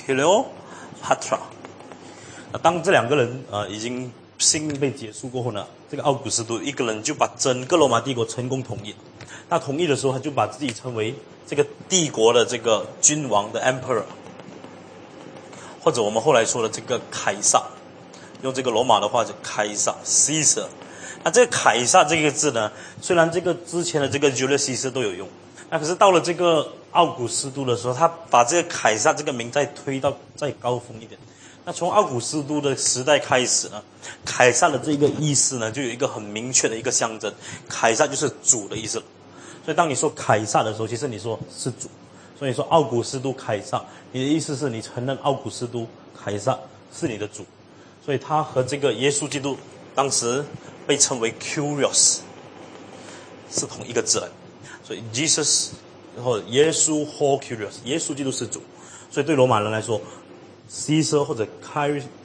[0.07, 1.39] Cleopatra。
[2.51, 8.95] 那当这两个人呃已经性命被结束过后呢，这个奥古斯都一个人就把整个罗马帝国成功统一。
[9.49, 11.13] 那统一的时候，他就把自己称为
[11.45, 14.03] 这个帝国的这个君王的 Emperor，
[15.81, 17.63] 或者我们后来说的这个凯撒。
[18.43, 20.65] 用这个罗马的话，就凯撒 （Caesar）。
[21.23, 25.29] 那这个凯撒这个字呢，虽然这个之前的这个 Julius Caesar 都有用，
[25.69, 31.19] 那可是到了这个奥古斯都的时候，他把这个凯撒这个名再推到再高峰一点。
[31.63, 33.83] 那从奥古斯都的时代开始呢，
[34.25, 37.31] 凯撒的这个意思呢，就有一个很明确的一个象征，
[37.69, 38.97] 凯撒就是主的意思。
[39.63, 41.87] 所以当你说凯撒的时候，其实你说是主。
[42.41, 43.79] 所以说奥古斯都凯撒，
[44.11, 45.85] 你的意思是你承认奥古斯都
[46.19, 46.57] 凯撒
[46.91, 47.45] 是你的主。
[48.03, 49.55] 所以他和这个耶稣基督
[49.93, 50.43] 当时
[50.87, 52.21] 被称为 Curious，
[53.51, 54.27] 是同一个字来。
[54.83, 55.69] 所以 Jesus
[56.15, 58.59] 然后耶稣或 Curious，耶稣基督是主。
[59.11, 60.01] 所以对罗马人来说
[60.67, 61.47] ，Caesar 或者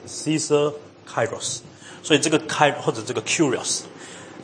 [0.07, 0.73] Caesar
[1.07, 1.59] Kairos，
[2.01, 3.81] 所以这个 Kai 或者这个 Curious，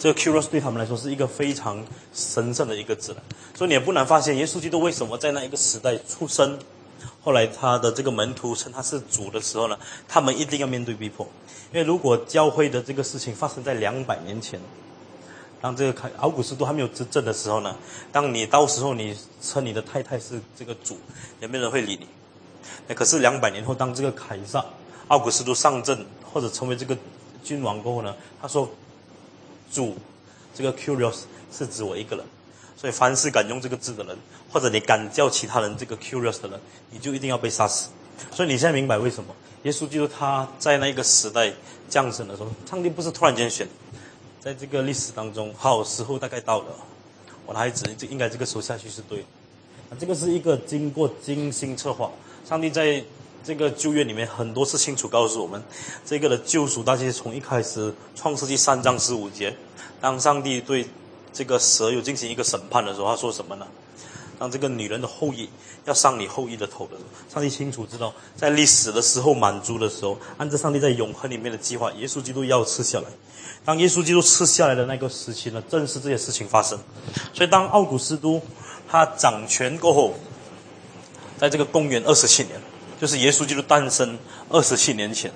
[0.04, 1.82] 这个 Curious 对他们来说是一个非常
[2.14, 3.24] 神圣的一个字了。
[3.56, 6.60] 所以你也不难发现，耶稣基督为什么在那一个时代出生。
[7.24, 11.26] 后来他的这个门徒称他是主的时候呢，他们一定要面对逼迫，
[11.72, 14.60] 因为如果教会的这个事情发生在两百年前，
[15.62, 17.74] 当这个凯奥古斯都还没有执政的时候呢，
[18.12, 20.98] 当你到时候你称你的太太是这个主，
[21.40, 22.06] 也没人会理你。
[22.90, 24.66] 那可是两百年后，当这个凯撒
[25.08, 26.98] 奥古斯都上阵或者成为这个
[27.42, 28.70] 君王过后呢，他说
[29.74, 29.98] 主
[30.54, 32.26] 这个 curious 是指我一个人。
[32.76, 34.18] 所以，凡是敢用这个字的人，
[34.52, 36.60] 或者你敢叫其他人这个 curious 的人，
[36.92, 37.90] 你就一定要被杀死。
[38.32, 39.34] 所以你现在明白为什么
[39.64, 41.52] 耶稣基督他在那个时代
[41.88, 43.66] 降生的时候，上帝不是突然间选，
[44.42, 46.66] 在这个历史当中，好时候大概到了，
[47.46, 49.26] 我的孩子，这应该这个时候下去是对。
[49.98, 52.12] 这个是一个经过精心策划，
[52.46, 53.02] 上帝在
[53.44, 55.62] 这个旧约里面很多次清楚告诉我们，
[56.06, 59.56] 这个的救赎，大家从一开始创世纪三章十五节，
[60.00, 60.88] 当上帝对。
[61.36, 63.66] 这个蛇有进行一个审判的时候，他说什么呢？
[64.38, 65.50] 当这个女人的后裔
[65.84, 73.06] 要伤你后裔的头的时候，上帝清楚知道，在历史的时候满足的时候，按照上帝在永恒里面的计划，耶稣基督要吃下来。
[73.66, 76.78] 当耶稣基督吃下来的那个时期呢，正是这些事情发生。
[77.34, 78.40] 所以，当奥古斯都
[78.88, 80.14] 他掌权过后，
[81.40, 82.62] 在这个公元二十七年，
[83.04, 85.30] 就是耶稣基督诞生二十七年前。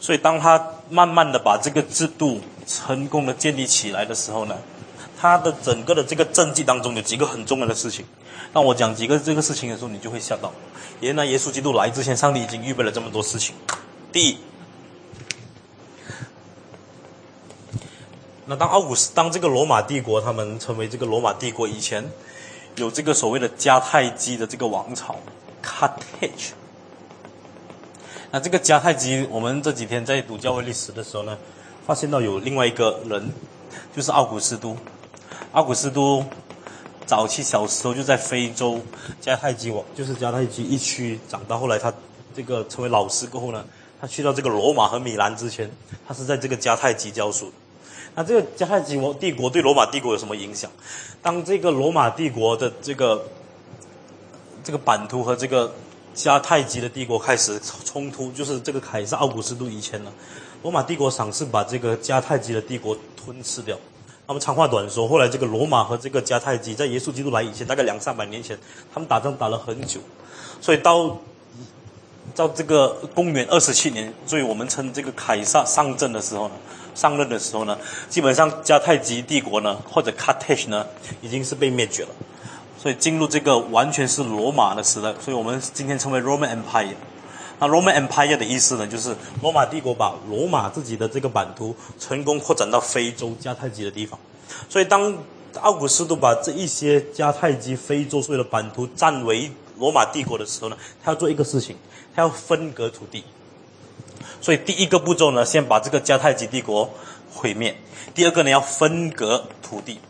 [0.00, 4.56] 所以，当他慢慢的把这个制度成功的建立起来的时候呢，
[5.16, 8.04] 他的整个的这个政绩当中有几个很重要的事情。
[8.52, 10.52] 当我讲几个这个事情的时候，你就会吓到。
[10.98, 13.54] 原来耶稣基督来之前，上帝已经预备了这么多事情。
[14.10, 14.38] 第一，
[18.46, 22.10] 那当奥古斯当这个罗马帝国他们成为这个罗马帝国以前，
[22.74, 25.14] 有这个所谓的迦太基的这个王朝
[25.88, 26.28] 加泰。
[28.32, 31.36] 那这个迦太基，我们这几天在读教会历史的时候呢，
[31.86, 33.30] 发现到有另外一个人
[33.94, 34.76] 就是奥古斯都。
[35.52, 36.24] 奥古斯都
[37.04, 38.80] 早期小时候就在非洲
[39.20, 41.58] 迦太基王，就是迦太基一区长大。
[41.58, 41.92] 后来他
[42.32, 43.64] 这个成为老师过后呢，
[44.00, 45.68] 他去到这个罗马和米兰之前，
[46.06, 47.50] 他是在这个迦太基教书。
[48.14, 50.70] 那这个迦太基王帝国对罗马帝国有什么影响？
[51.20, 53.26] 当这个罗马帝国的这个
[54.70, 55.68] 这个版图和这个
[56.14, 60.12] 迦太基的帝国开始冲突，就是这个凯撒奥古斯都以前呢，
[60.62, 63.76] 罗马帝国尝试把这个迦太基的帝国吞噬掉。
[64.28, 68.56] 那么长话短说，后来这个罗马和这个迦太基在耶稣基督来以前，大概两三百年前，
[68.94, 69.98] 他们打仗打了很久，
[70.60, 71.18] 所以到
[72.36, 76.54] 到这个公元二十七年，所以我们称这个凯撒上阵的时候呢，
[76.94, 77.76] 上任的时候呢，
[78.08, 80.86] 基本上迦太基帝国呢，或者 Carthage 呢，
[81.20, 82.10] 已经是被灭绝了，
[82.80, 86.94] 所以进入这个完全是罗马的时代，所以我们今天称为 Roman Empire。
[87.58, 94.18] 那 Roman Empire 的意思呢，就是罗马帝国把罗马自己的这个版图成功扩展到非洲迦太基的地方。
[94.70, 95.14] 所以当
[95.60, 101.76] 奥古斯都把这一些迦太基、非洲所有的版图占为罗马帝国的时候呢，他要做一个事情，
[102.14, 103.22] 他要分割土地。
[104.40, 106.88] 所以第一个步骤呢，先把这个迦太基帝国
[107.30, 107.74] 毁灭；
[108.14, 110.00] 第二个呢，要分割土地。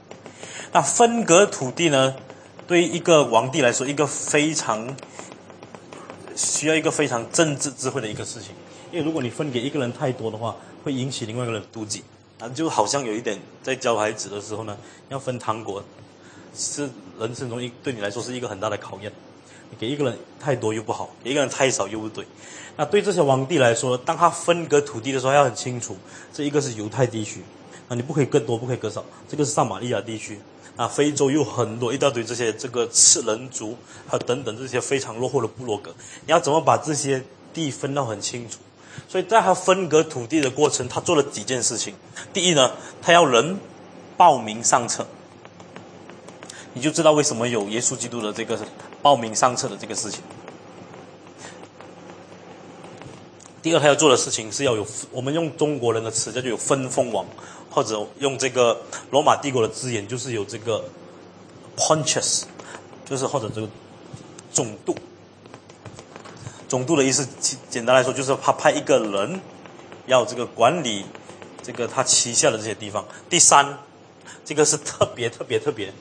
[0.72, 2.14] 那分割土地呢，
[2.70, 4.96] 对于一个皇帝来说，一个非常
[6.36, 8.50] 需要一个非常政治智慧的一个事情，
[8.92, 10.54] 因为如果你分给一个人太多的话，
[10.84, 12.04] 会引起另外一个人妒忌，
[12.38, 14.76] 啊，就好像有一点在教孩子的时候呢，
[15.08, 15.82] 要分糖果，
[16.54, 19.10] 是人生中一对你来说是一个很大的考验。
[19.76, 22.24] 给一个人太多又不好，给一个人太少又不对。
[22.76, 25.96] 那对这些皇帝来说，当他分割土地的时候，要很清楚，
[26.32, 27.40] 这一个是犹太地区，
[27.88, 30.38] 啊，你不可以割多，不可以割少，这个是撒玛利亚地区。
[30.80, 33.76] 啊，非洲有很多一大堆这些这个赤人族，
[34.08, 38.60] 和等等这些非常落后的部落格，你要怎么把这些地分到很清楚？
[39.06, 41.94] 所以在他分割土地的过程，他做了几件事情。
[42.32, 43.58] 第一呢，他要人
[44.16, 45.06] 报名上册，
[46.72, 48.58] 你就知道为什么有耶稣基督的这个
[49.02, 50.22] 报名上册的这个事情。
[53.62, 57.26] 第二，他要做的事情是要有，我们用中国人的词叫做有分封王。
[57.72, 60.84] 或者用这个罗马帝国的字眼，就是有这个
[61.76, 62.42] Pontius，
[63.08, 63.68] 就是或者这个
[64.52, 64.92] 总督。
[66.68, 67.28] 总督的意思，
[67.68, 69.40] 简单来说，就是他派一个人
[70.06, 71.04] 要这个管理
[71.62, 73.06] 这个他旗下的这些地方。
[73.28, 73.78] 第三，
[74.44, 75.92] 这个是特别特别特别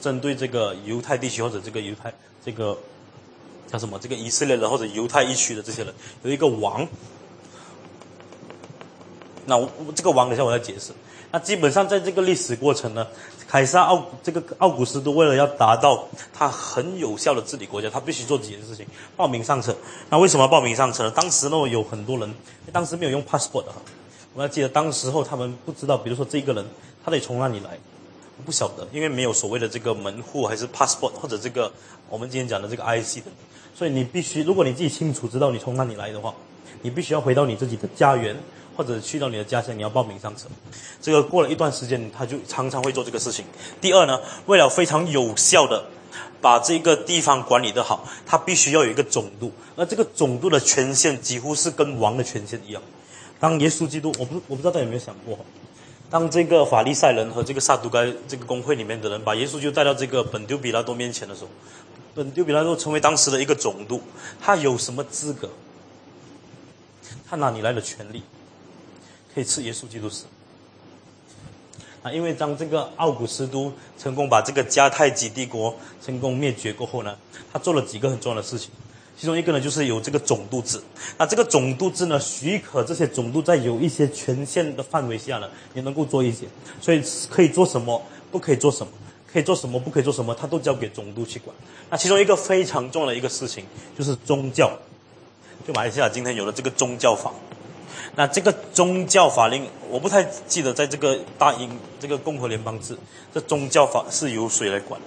[0.00, 2.10] 针对这个犹太地区或者这个犹太
[2.42, 2.74] 这个
[3.70, 3.98] 叫什么？
[4.00, 6.86] 这个以色列人或者犹太一区的这些人，有一个王。
[9.46, 10.92] 那我这个王，等下我再解释。
[11.30, 13.06] 那基本上在这个历史过程呢，
[13.46, 19.76] 凯撒奥这个奥古斯都为了要达到他很有效的治理国家，他必须做几件事情：报名上车。
[20.08, 21.10] 那为什么报名上车呢？
[21.10, 22.34] 当时呢有很多人，
[22.72, 23.82] 当时没有用 passport 的哈。
[24.34, 26.64] 我要记得当时候他们不知道，比如说这个人
[27.04, 27.78] 他得从哪里来，
[28.46, 31.70] 不晓得，因为没有所谓的这个门户还是 passport 或者这个
[32.08, 33.30] 我们今天讲的这个 IC 的。
[33.74, 36.34] 所以你必须，如果你自己清楚知道你从哪里来的话，
[36.82, 38.36] 你必须要回到你自己的家园。
[38.78, 40.46] 或者去到你的家乡，你要报名上车。
[41.02, 43.44] 这个过了一段时间，他就常常会做这个事情。
[43.80, 45.84] 第二呢，为了非常有效的
[46.40, 52.80] 把这个地方管理得好，他必须要有一个总督，而这个总督的权限几乎是跟王的权限一样。
[53.40, 55.36] 当耶稣基督，我不我不知道大家有没有想过，
[56.08, 61.48] 当这个法利赛人和这个撒都该这个公会里面的人把耶稣就带到这个本丢比拉多面前的时候，
[62.18, 64.02] 本丢比拉多成为当时的一个总督，
[64.40, 65.48] 他有什么资格？
[67.30, 68.22] 他哪里来的权利？
[69.32, 70.24] 可以赐耶稣基督死
[72.02, 72.10] 啊！
[72.10, 77.16] 因为当这个奥古斯都成功把这个迦太基帝国成功灭绝过后呢，
[77.52, 78.70] 他做了几个很重要的事情。
[79.16, 80.80] 其中一个呢，就是有这个总督制。
[81.18, 86.46] 那这个总督制呢，许可这些总督在有一些权限的范围下呢，也能够做一些。
[86.80, 87.00] 所以
[87.30, 88.02] 可以做什么，
[88.32, 88.92] 不可以做什么，
[89.32, 91.54] 可以做什么，不可以做什么，他都交给总督去管。
[91.90, 93.64] 那其中一个非常重要的一个事情，
[93.96, 94.70] 就是宗教。
[95.66, 97.32] 就马来西亚今天有了这个宗教法。
[98.16, 102.96] 那这个宗教法令，我不太记得，在这个大英这个共和联邦制，
[103.32, 105.06] 这宗教法是由谁来管的？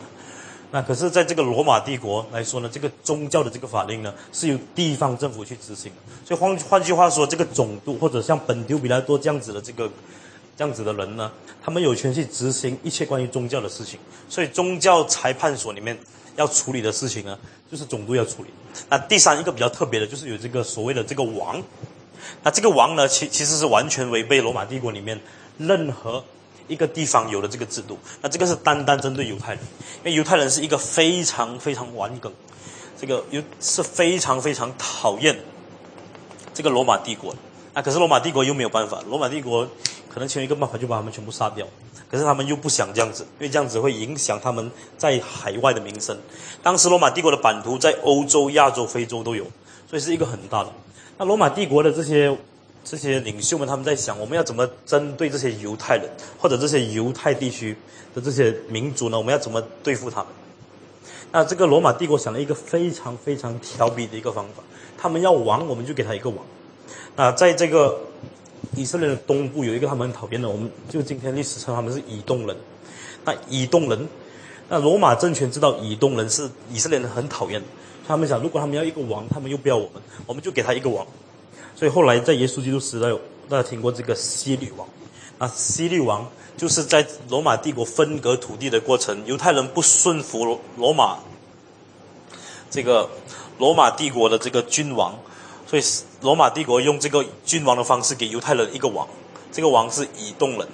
[0.74, 5.98] 那可是，在这个罗马帝国来说呢，这个宗教的这个法令呢，是由地方政府去执行的。
[6.26, 9.90] 所以换换句话说，这个总督或者像本丢比拉多这样子的这个
[10.58, 11.32] 这样子的人呢，
[11.64, 14.00] 他们有权去执行一切关于宗教的事情。
[14.30, 15.98] 所以宗教裁判所里面
[16.36, 17.38] 要处理的事情呢，
[17.72, 18.50] 就是总督要处理。
[18.90, 21.62] 那第三一个比较特别的，就是有这个所谓的这个王。
[22.44, 25.20] 那这个王呢，其其实是完全违背罗马帝国里面
[25.58, 26.24] 任何
[26.68, 27.98] 一个地方有的这个制度。
[28.22, 29.64] 那这个是单单针对犹太人，
[29.98, 32.32] 因为犹太人是一个非常非常顽梗，
[33.00, 35.38] 这个又是非常非常讨厌
[36.54, 37.36] 这个罗马帝国。
[37.74, 39.66] 那可是罗马帝国又没有办法，罗马帝国
[40.10, 41.66] 可能其中一个办法就把他们全部杀掉。
[42.10, 46.18] 可是他们又不想这样子，因为这样子会影响他们在海外的名声。
[46.62, 49.46] 当时罗马帝国的版图在欧洲、亚洲、非洲都有，
[49.90, 50.74] 所以是一个很大的。
[51.18, 52.38] 那罗马帝国的这些
[52.84, 57.78] 这些领袖们，他们在想，我们要怎么针对这些犹太人或者这些犹太地区
[58.14, 59.18] 的这些民族呢？
[59.18, 60.28] 我们要怎么对付他们？
[61.32, 64.62] 那这个罗马帝国想了一个非常非常调皮的一个方法，
[64.98, 66.40] 他们要王，我们就给他一个王。
[67.16, 68.00] 那在这个
[68.76, 72.56] 以色列的东部有一个他们很讨厌的，我们就今天历史称他们是以东人。
[73.24, 74.08] 那以东人，
[74.70, 77.62] 那罗马政权知道以东人是以色列人很讨厌，
[78.08, 81.06] 他们想如果他们要一个王，他们又不要我们，我们就给他一个王。
[81.76, 83.10] 所以后来在耶稣基督时代，
[83.48, 84.88] 大家听过这个西律王。
[85.38, 91.20] 那西律王就是在罗马帝国分割土地的过程，犹太人不顺服罗罗马
[92.70, 93.10] 这个
[93.58, 95.20] 罗马帝国的这个君王，
[95.72, 95.84] 所以
[96.20, 99.08] 罗马帝国用这个君王的方式给犹太人一个王，
[99.54, 100.68] 这个王是以东人。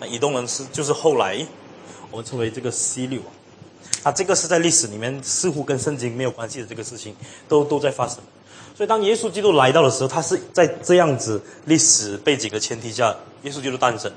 [0.00, 1.46] 那以东人是就是后来
[2.10, 3.26] 我们称为这个希律王。
[4.02, 7.14] 啊，这个是在历史里面似乎跟圣经没有关系的这个事情，
[7.46, 8.16] 都都在发生。
[8.74, 14.10] 所以当耶稣基督来到的时候，他是在这样子历史背景的前提下，耶稣基督诞生。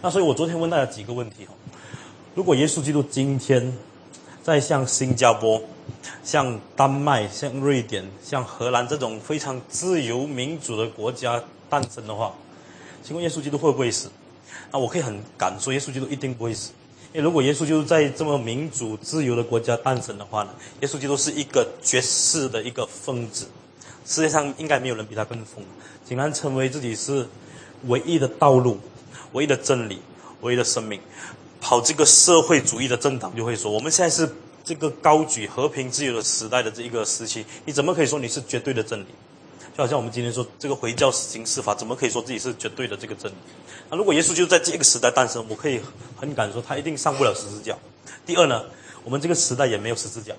[0.00, 1.52] 那所以我昨天问大家几个问题哈，
[2.34, 3.76] 如果耶稣基督今天
[4.44, 5.58] 在像新加坡、
[6.22, 12.34] 像丹麦、像瑞典、像荷兰这种非常自由民主的国家诞生的话，
[13.02, 14.10] 请问耶稣基督会不会死？
[14.70, 16.72] 那我可以很敢说，耶稣基督一定不会死。
[17.14, 20.50] 因为如果耶稣基督在这么民主自由的国家诞生的话呢，
[20.82, 23.46] 耶稣基督是一个绝世的一个疯子，
[24.04, 25.64] 世界上应该没有人比他更疯，
[26.04, 27.26] 竟然成为自己是
[27.86, 28.78] 唯一的道路、
[29.32, 30.02] 唯一的真理、
[30.42, 31.00] 唯一的生命，
[31.64, 34.30] 跑这个社会主义的政党就会说，我们现在是
[34.62, 39.06] 这个高举和平自由的时代的这一个时期，你怎么可以说你是绝对的真理？
[39.74, 43.34] 就好像我们今天说这个回教刑事法，怎么可以说自己是绝对的这个真理？
[43.88, 45.80] 那如果耶稣就在这个时代诞生，我可以
[46.14, 47.74] 很敢说他一定上不了十字架。
[48.26, 48.62] 第二呢，
[49.02, 50.34] 我们这个时代也没有十字架。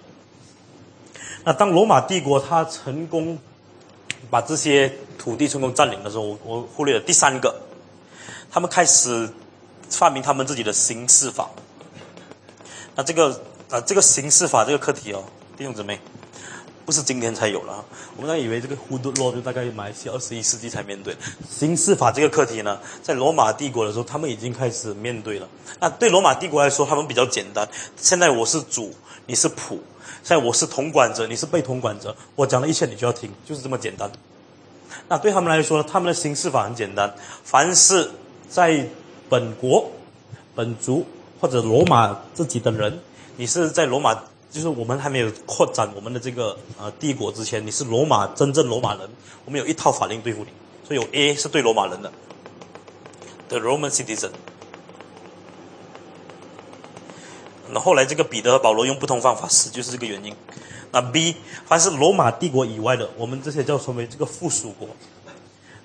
[1.44, 3.40] 那当罗马帝国他成功
[4.30, 7.64] 把这些土地成功占领的时候，我我忽略了第三个，
[8.52, 9.28] 他们开始
[9.90, 11.50] 发明他们自己的刑事法。
[12.96, 15.24] 那这个啊，这个刑事法这个课题哦，
[15.58, 16.00] 弟兄姊妹。
[16.86, 17.84] 不是今天才有了，
[18.16, 21.18] 我们都以为这个胡德洛就大概马来西亚二十一世纪才面对
[21.50, 25.50] 刑事法这个课题呢，在罗马帝国的时候，他们已经开始面对了。
[25.80, 27.68] 那对罗马帝国来说，他们比较简单。
[27.98, 28.94] 现在我是主，
[29.26, 29.80] 你是仆；
[30.22, 32.16] 现在我是统管者，你是被统管者。
[32.36, 34.12] 我讲的一切你就要听，就是这么简单。
[35.08, 37.12] 那对他们来说，他们的刑事法很简单，
[37.44, 38.12] 凡是
[38.48, 38.88] 在
[39.30, 39.90] 本国、
[40.54, 41.06] 本族
[41.40, 43.00] 或者罗马自己的人，
[43.38, 44.18] 你是在罗马。
[44.52, 49.02] 就是我们还没有扩展我们的这个呃帝国之前，你是罗马真正罗马人，
[49.44, 50.48] 我们有一套法令对付你，
[50.88, 52.10] 所以有 A 是对罗马人的
[53.50, 54.30] ，the Roman citizen。
[57.70, 60.34] 那后来这个彼得和保罗用不同方法死，就是这个原因。
[60.94, 64.88] 那 B 凡是罗马帝国以外的，我们这些叫成为这个附属国，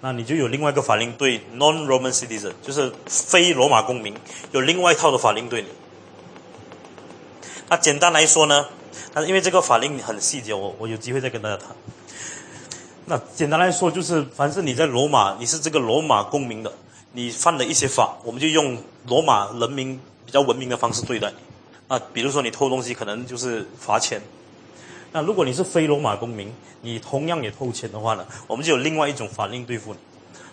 [0.02, 4.14] 那你就有另外一个法令对 non-Roman citizen，就是非罗马公民，
[4.50, 5.68] 有另外一套的法令对你。
[7.68, 8.66] 那简单来说呢，
[9.14, 11.68] 那因为这个法令很细节，我我有机会再跟大家谈。
[13.04, 16.72] 那简单来说就是，凡是你在罗马，你是这个罗马公民的，
[17.12, 21.36] 你犯了一些法，我们就用罗马人民比较文明的方式对待你。
[21.88, 24.22] 那比如说你偷东西，可能就是罚钱。
[25.12, 26.52] 那如果你是非罗马公民，
[26.82, 29.98] 你同样也偷钱的话呢，我们就有另外一种法令对付你。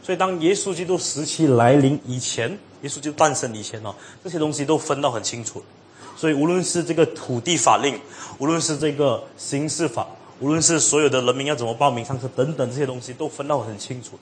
[0.02, 2.50] 所以当耶稣基督时期来临以前，
[2.82, 3.94] 耶稣就诞生以前哦，
[4.24, 5.62] 这些东西都分到很清楚。
[6.16, 8.00] 所以，无论是这个土地法令，
[8.40, 10.08] 无论是这个刑事法，
[10.40, 14.18] 无论是所有的人民要怎么报名上车等等这些东西，都分到很清楚。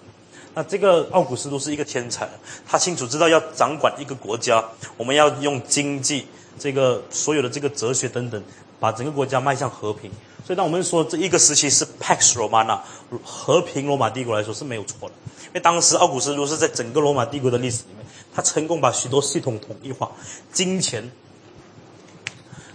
[0.53, 2.27] 那这个奥古斯都是一个天才，
[2.67, 4.61] 他清楚知道要掌管一个国家，
[4.97, 6.25] 我们要用经济、
[6.59, 8.43] 这个所有的这个哲学等等，
[8.79, 10.11] 把整个国家迈向和平。
[10.45, 12.79] 所以，当我们说这一个时期是 Pax Romana
[13.23, 15.15] 和平罗马帝国来说是没有错的，
[15.47, 20.11] 因为当时奥古斯都是在整个罗马帝国的历史里面，他成功把许多系统统一化，
[20.51, 21.11] 金钱。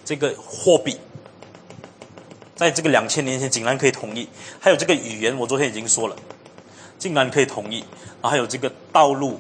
[0.03, 0.99] 这个货币，
[2.57, 4.29] 在这个两千年前竟然可以统一，
[4.59, 6.17] 还有这个语言，我昨天已经说了，
[6.99, 9.39] 竟然可以统一，然后还有这个道路，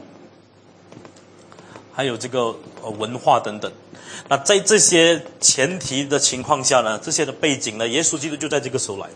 [1.92, 2.54] 还有这个
[2.98, 3.72] 文化等等。
[4.28, 9.14] 那在这些前提的情况下呢，这些的背景呢，耶稣基督就在这个时候来了。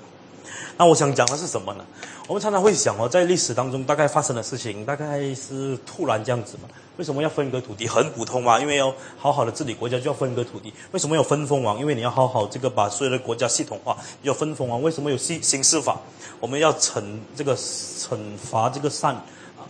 [0.76, 1.84] 那我想讲的是什么呢？
[2.26, 6.68] 我们常常会想哦，在历史当中大概发生的事情，大概是突然这样子嘛？
[6.97, 7.86] 为什么要分割土地？
[7.86, 10.72] 很普通嘛，因为要好好的治理国家，就要分割土地。
[10.90, 11.78] 为什么有分封王？
[11.78, 14.82] 因为你要好好这个把所有的国家系统化，要分封王。
[14.82, 16.01] 为什么有刑刑事法？
[16.40, 17.03] 我们要惩
[17.36, 19.24] 这个惩罚这个善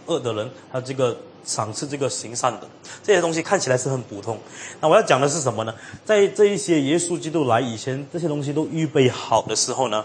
[0.07, 2.67] 恶的人，还有这个赏赐这个行善的，
[3.03, 4.39] 这些东西看起来是很普通。
[4.81, 5.75] 那我要讲的是什么呢？
[6.05, 10.05] 在这一些耶稣基督来以前，这些东西都预备好的时候呢，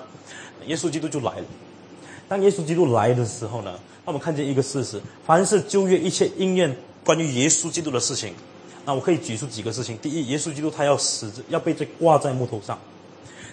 [0.66, 1.46] 耶稣基督就来了。
[2.28, 3.74] 当耶稣基督来的时候呢，
[4.06, 8.34] 那我们看见一个事实：凡是旧约一切应验关于耶稣基督的事情，
[8.86, 9.98] 那我可以举出几个事情。
[9.98, 12.78] 第一，耶稣基督他要死，要被这挂在木头上。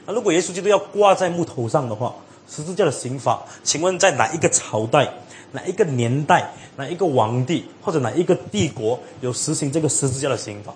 [0.05, 2.15] 那如果耶稣基督要挂在木头上的话，
[2.49, 5.13] 十字架的刑法，请问在哪一个朝代、
[5.57, 10.75] 哪一个年代、哪一个皇帝或者哪一个帝国有实行这个十字架的刑法？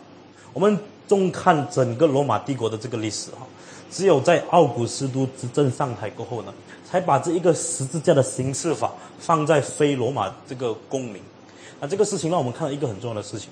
[0.54, 3.46] 我们纵看整个罗马帝国的这个历史哈，
[3.92, 6.54] 只有在奥古斯都执政上台过后呢，
[6.90, 11.20] 才把这一个十字架的刑事法放在非罗马这个公民。
[11.78, 13.50] 那这个事情让我们看到一个很重要的事情：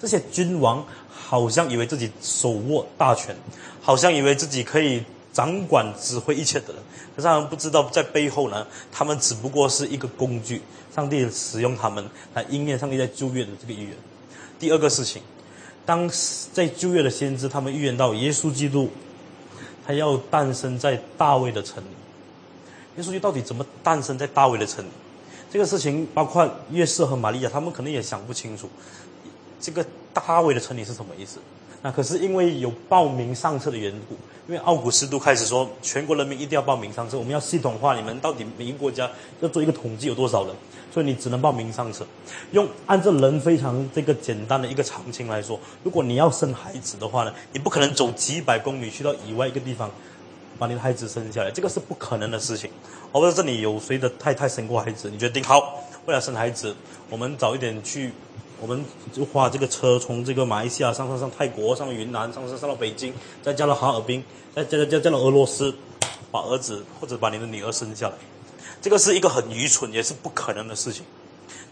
[0.00, 3.36] 这些君王好像以为自己手握大权，
[3.82, 5.04] 好像以为自己可以。
[5.36, 6.82] 掌管指挥一切的人，
[7.14, 10.62] 可是他们不知道，在背后呢，他们只不过是一个工具。
[10.94, 13.96] 上帝使用他们来应验上帝在旧约的这个预言。
[14.58, 15.20] 第二个事情，
[15.84, 16.10] 当
[16.54, 18.88] 在旧约的先知他们预言到耶稣基督，
[19.86, 21.88] 他要诞生在大卫的城里。
[22.96, 24.88] 耶稣基督到底怎么诞生在大卫的城里？
[25.50, 28.70] 这个事情，包括约瑟和玛利亚，他们可能也想不清楚，
[29.60, 29.84] 这个
[30.14, 31.40] 大卫的城里是什么意思。
[31.86, 34.16] 那可是因为有报名上车的缘故，
[34.48, 39.08] 因为奥古斯都开始说，全国人民一定要报名上车，我们要系统化，你们到底每一个国家
[39.40, 40.52] 要做一个统计有多少人，
[40.92, 42.04] 所以你只能报名上车。
[42.50, 49.88] 用按照人非常这个简单的一个常情来说，如果你要生孩子的话呢，你不可能走几百公里去到以外一个地方，
[50.58, 52.68] 把你的孩子生下来，这个是不可能的事情。
[53.12, 56.74] 我不知道这里有谁的太太生过孩子，你决定好，为了生孩子，
[57.08, 58.10] 我们早一点去。
[58.60, 65.74] 我们就花这个车从这个马来西亚上上上泰国，上云南，上上上到北京，再加到哈尔滨，再加加加到俄罗斯，
[66.30, 68.14] 把儿子或者把你的女儿生下来，
[68.80, 71.04] 这个是一个很愚蠢也是不可能的事情。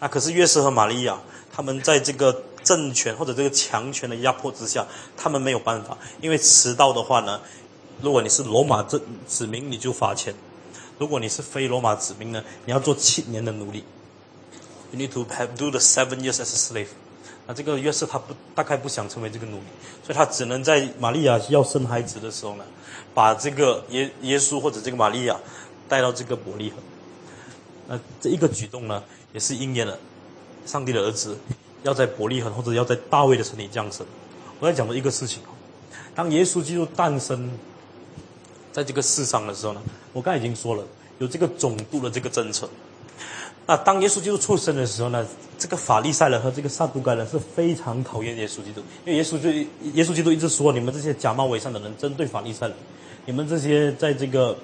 [0.00, 1.18] 那可是约瑟和玛利亚，
[1.50, 7.40] 他们在这个政权或者这个强权的压迫之下，他们没有办法，因为迟到的话呢，
[8.02, 10.34] 如果你是罗马子子民，你就罚钱；
[10.98, 13.84] 如果你是非罗马子民呢，你要做七年的奴隶。
[14.94, 16.86] You need to have do the seven years as a slave。
[17.48, 19.64] 那这个约瑟他不大概不想成为这个奴隶，
[20.06, 22.64] 所以他只能在玛利亚要生孩子的时候呢，
[23.12, 25.36] 把这个耶耶稣或者这个玛利亚
[25.88, 26.78] 带到这个伯利恒。
[27.88, 29.98] 那这一个举动呢，也是应验了
[30.64, 31.36] 上帝的儿子
[31.82, 34.06] 要在伯利恒或者要在大卫的城里降生。
[34.60, 35.42] 我在讲的一个事情
[36.14, 37.50] 当耶稣基督诞生
[38.72, 39.82] 在这个世上的时候呢，
[40.12, 40.84] 我刚才已经说了，
[41.18, 42.70] 有这个总督的这个政策。
[43.66, 45.26] 那当耶稣基督出生的时候呢，
[45.58, 52.76] 这个法利赛人和这个撒都该人是非常讨厌耶稣基督，因为耶稣就耶稣基督一直说，你们这些假冒伪善的人针对法利赛人，
[53.24, 54.54] 你们这些在这个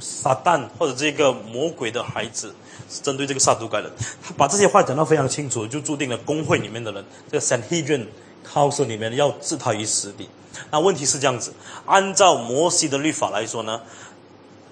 [0.00, 2.52] 撒旦或者这个魔鬼的孩子，
[2.90, 3.88] 是针对这个撒都该人。
[4.22, 8.06] 他把这些话讲得非常清楚，就注定了工会里面的人，这个 Sanhedrin
[8.44, 10.28] Council 里面要置他于死地。
[10.72, 11.52] 那问题是这样子，
[11.86, 13.82] 按照摩西的律法来说呢，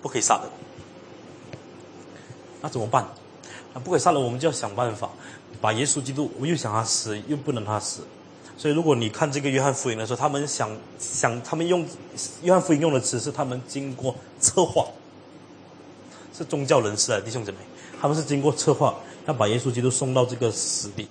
[0.03, 0.51] 不可以杀人，
[2.61, 3.07] 那怎么办？
[3.79, 5.11] 不可以杀了，我们就要想办法
[5.61, 6.31] 把耶稣基督。
[6.41, 8.01] 我又想他死，又不能他死，
[8.57, 11.87] 所以如果你看这个约翰福音的时候，他们想想，他们用
[12.43, 14.87] 约翰福音用的词是他们经过策划，
[16.37, 17.59] 是宗教人士啊，弟兄姊妹，
[18.01, 18.95] 他们是经过策划
[19.27, 21.09] 要把耶稣基督送到这个死地，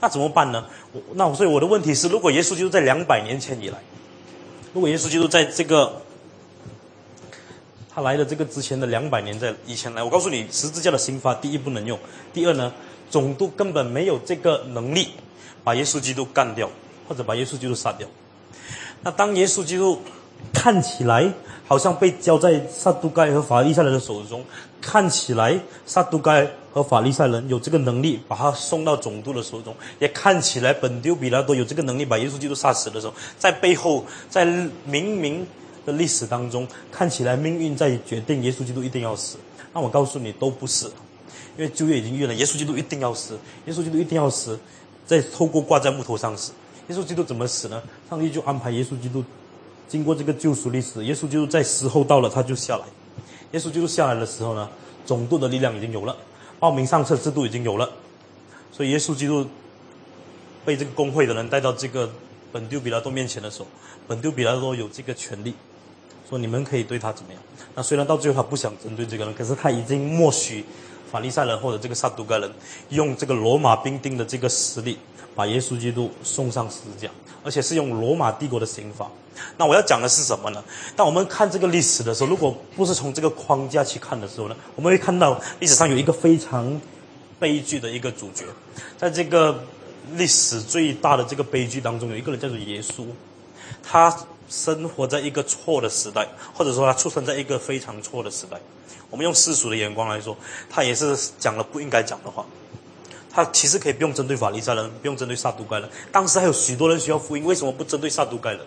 [0.00, 0.64] 那怎么办呢？
[0.92, 3.78] 我那所以我的问题是，如果耶稣基督在两百年前以来，
[4.72, 6.02] 如果耶稣基督在这个。
[7.96, 11.98] 他来的这个之前的两百年，在以前来，我告诉你，十字架的刑罚，第一不能用，
[12.30, 12.70] 第二呢，
[13.08, 15.08] 总督根本没有这个能力
[15.64, 16.68] 把耶稣基督干掉，
[17.08, 18.06] 或者把耶稣基督杀掉。
[19.00, 19.98] 那当耶稣基督
[20.52, 21.32] 看起来
[21.66, 24.44] 好像被交在撒都盖和法利赛人的手中，
[24.82, 34.44] 看起来撒都盖和法利赛人有这个能力把他送到总督的手中，也看起来本丢比拉多有这个能力把耶稣基督杀死的时候，在背后，在
[34.84, 35.46] 明明。
[35.86, 39.38] 的历史当中，看起来命运在决定耶稣基督一定要死。
[39.72, 40.86] 那我告诉你，都不是，
[41.56, 44.58] 因为旧约已经预言了，耶稣基督一定要死，耶稣基督一定要死，
[45.06, 46.52] 再透过挂在木头上死。
[46.88, 47.82] 耶稣基督怎么死呢？
[48.10, 49.24] 上帝就安排耶稣基督
[49.88, 52.84] 经过这个救赎历史，耶稣基督在时候到了，他就下来。
[53.52, 54.68] 耶稣基督下来的时候呢，
[55.04, 56.16] 总督的力量已经有了，
[56.58, 57.90] 报名上册制度已经有了，
[58.72, 59.46] 所以耶稣基督
[60.64, 62.10] 被这个工会的人带到这个
[62.50, 63.66] 本丢比拉多面前的时候，
[64.08, 65.54] 本丢比拉多有这个权利。
[66.28, 67.40] 说你们可以对他怎么样？
[67.74, 70.64] 那虽然到最后他不想针对这个人，可是他已经默许
[71.10, 72.50] 法利赛人或者这个撒都该人
[72.88, 74.98] 用这个罗马兵丁的这个实力，
[75.34, 77.08] 把耶稣基督送上十字架，
[77.44, 79.08] 而且是用罗马帝国的刑法。
[79.58, 80.64] 那我要讲的是什么呢？
[80.96, 86.80] 当我们看这个历史的时候，如果不是从这个框架去看的时候呢，我们会看到历史上有一个非常
[87.38, 88.46] 悲剧的一个主角，
[88.96, 89.62] 在这个
[90.14, 93.04] 历史最大的这个悲剧当中，有一个人叫做耶稣，
[93.82, 94.10] 他
[94.48, 98.58] 生活在一个错的时代，或者说他出生在一个非常错的时代。
[99.10, 100.36] 我们用世俗的眼光来说，
[100.68, 102.44] 他也是讲了不应该讲的话。
[103.30, 105.88] 他其实可以不用针对法利赛人，不用针对撒都该人。
[106.10, 108.60] 当时还有许多人需要福音，为什么不针对撒都该人？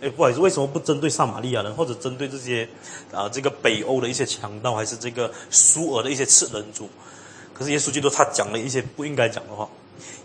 [0.00, 2.68] 哎，不好意思，为什么不针对撒玛利亚人，或者针对这些
[3.12, 6.88] 啊这个北欧的一些强盗，还是这个苏俄的一些次人族？
[7.52, 9.68] 可是耶稣基督他讲了一些不应该讲的话。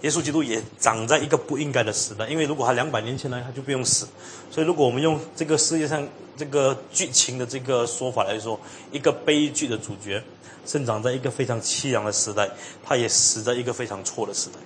[0.01, 4.07] 耶稣基督也长在一个不应该的时代，因为如果他两百年前来，他就不用死。
[4.51, 6.07] 所以，如果我们用这个世界上
[6.37, 8.59] 这个剧情的这个说法来说，
[8.91, 10.23] 一个悲剧的主角。
[10.65, 12.47] 生长在一个非常凄凉的时代，
[12.85, 14.59] 他也死在一个非常错的时代。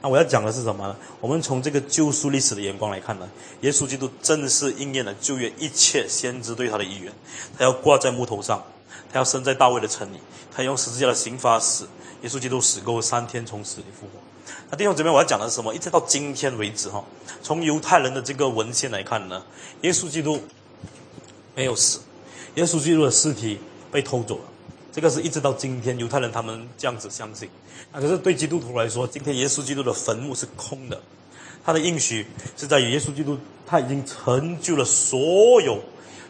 [0.00, 0.94] 那我要讲的是什么呢？
[1.20, 3.28] 我们从这个救赎历史的眼光来看呢，
[3.62, 7.12] 耶稣基督正是应验了旧约一切先知对他的预言。
[7.58, 8.62] 他要挂在木头上，
[9.12, 10.18] 他要生在大卫的城里，
[10.54, 11.88] 他用十字架的刑罚死。
[12.22, 14.21] 耶稣基督死过三天，从死里复活。
[14.70, 15.74] 那弟兄姊妹，我要讲的是什么？
[15.74, 17.04] 一直到今天为止，哈，
[17.42, 19.42] 从犹太人的这个文献来看呢，
[19.82, 20.40] 耶稣基督
[21.54, 22.00] 没有死，
[22.54, 23.58] 耶稣基督的尸体
[23.90, 24.44] 被偷走了。
[24.92, 27.48] 这个是一直到今天，犹太人他们这样子相信。
[27.92, 31.00] 那可是对基督徒来说，今天耶稣基督的坟墓是空的。
[31.64, 32.26] 他的应许
[32.56, 35.80] 是在于耶稣基督他已经成就了所有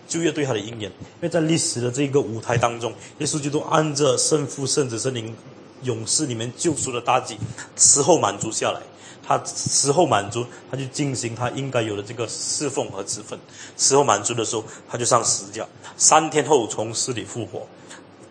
[0.07, 0.91] 旧约对他的应验。
[1.01, 5.35] 因为在历史的这个舞台当中，耶稣基督按着圣父、圣子、圣灵
[5.83, 7.37] 勇士里面救赎的大计，
[7.77, 8.81] 时候满足下来，
[9.27, 13.39] 他时候满足，他就进行他应该有的这个侍奉和职分。
[13.77, 15.67] 时候满足的时候，他就上十字架，
[15.97, 17.67] 三天后从死里复活。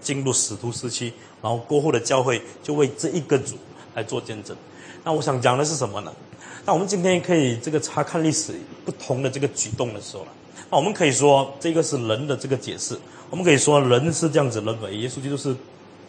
[0.01, 3.53] 进入使徒时期，然后过后的教会就为这一个主
[3.93, 4.57] 来做见证。
[5.03, 6.11] 那我想讲的是什么呢？
[6.65, 10.29] 那我们今天可以这个查看历史不同的这个举动的时候了。
[10.71, 12.97] 那我们可以说这个是人的这个解释。
[13.29, 15.55] 我们可以说人是这样子认为，耶稣基督是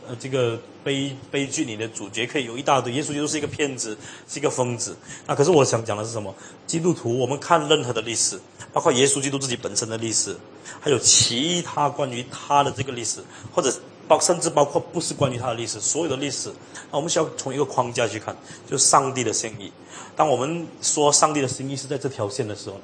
[0.08, 2.92] 呃这个悲悲剧里的主角，可以有一大堆。
[2.92, 3.96] 耶稣基督是一个骗子，
[4.28, 4.96] 是一个疯子。
[5.26, 6.34] 那可是我想讲的是什么？
[6.66, 8.40] 基督徒，我们看任何的历史，
[8.72, 10.36] 包括耶稣基督自己本身的历史。
[10.80, 13.20] 还有其他关于他的这个历史，
[13.54, 13.72] 或者
[14.08, 16.50] 包甚至包括不是关于他的历史，所有的历史，
[16.90, 18.36] 那我们需要从一个框架去看，
[18.68, 19.70] 就是上帝的心意。
[20.16, 22.80] 当我们说上帝的心意是在这条线的时候，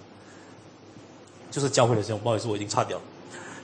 [1.50, 2.18] 就是教会的时候。
[2.18, 3.02] 不好意思，我已经擦掉了。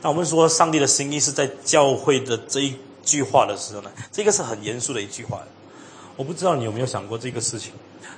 [0.03, 2.75] 那我们说上帝的心意是在教会的这一
[3.05, 5.41] 句话的时候呢，这个是很严肃的一句话。
[6.17, 7.73] 我不知道你有没有想过这个事情。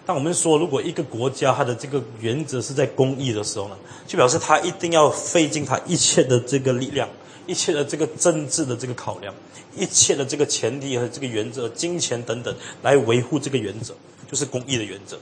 [0.05, 3.77] 当我们说，如果一个国家它的这个原则是在公益的时候呢，
[4.07, 7.09] 就表示它一定要费尽它一切的这个力量，
[7.47, 9.35] 一切的这个政治的这个考量，
[9.75, 13.95] 一切的这个前提和这个原则、金钱等等，来维护这个原则，
[14.31, 15.19] 就是公益的原则。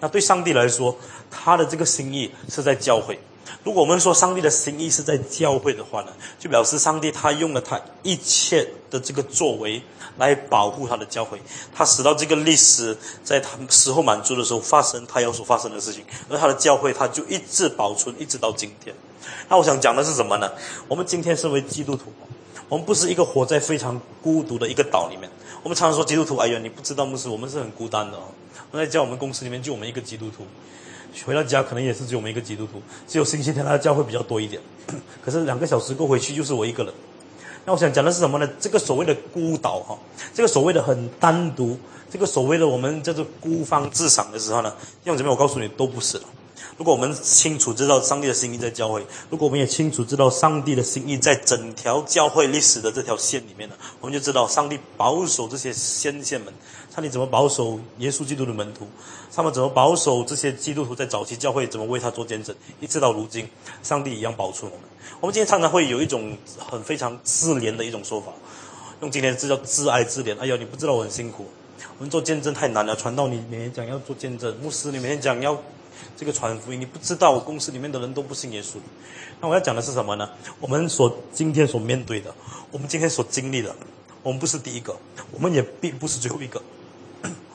[0.00, 0.94] 那对上帝来说，
[1.30, 3.18] 他的这个心意是在教会。
[3.62, 9.82] 如果我们说上帝的心意是在教会的话呢，就表示上帝他用了他一切的这个作为
[10.18, 11.40] 来保护他的教会，
[11.74, 18.94] 他使到这个历史在他时候满足的时候发生他要所发生的事情，而他的教会他就一直保存一直到今天。
[19.48, 20.50] 那我想讲的是什么呢？
[20.88, 22.12] 我们今天身为基督徒，
[22.68, 25.28] 我们不是一个活在非常孤独的一个岛里面。
[25.62, 28.24] 我们常常说基督徒，哎呀，你不知道牧师，我们是很孤单的哦。
[28.70, 30.46] 我在教我们公司里面就我们一个基督徒。
[31.26, 34.60] 回到家可能也是只有我们一个基督徒，只有星期天他的教会比较多一点。
[35.24, 36.92] 可是两个小时过回去就是我一个人。
[37.66, 38.48] 那我想讲的是什么呢？
[38.60, 39.98] 这个所谓的孤岛哈，
[40.34, 41.78] 这个所谓的很单独，
[42.10, 44.70] 这个所谓的我们叫做孤芳自赏的时候呢，
[45.02, 46.24] 弟兄姊妹，我告诉你都不是了。
[46.76, 56.52] 如果我们清楚知道上帝的心意在教会，如果我们也清楚知道上帝的心意在整条教会历史的这条线里面呢，我们就知道上帝保守这些先贤们，
[56.94, 58.86] 上帝怎么保守耶稣基督的门徒，
[59.34, 63.48] 他们怎么保守这些基督徒在早期教会怎么为他做见证，一直到如今，
[63.82, 64.86] 上帝一样保存我们。
[65.20, 68.32] 我们今天常常会有一种很非常自怜的一种说法，
[69.00, 70.38] 用今天的字叫自爱自怜。
[70.38, 71.46] 哎呀，你不知道我很辛苦，
[71.98, 75.60] 我们做见证太难了，传道你每天讲要做见证，牧师你每天讲要。
[76.16, 78.74] 这个传福音，你不知道，我公司里面的人都不信耶稣。
[79.40, 80.28] 那我要讲的是什么呢？
[80.60, 82.34] 我们所今天所面对的，
[82.72, 83.74] 我们今天所经历的，
[84.22, 84.94] 我们不是第一个，
[85.32, 86.60] 我们也并不是最后一个。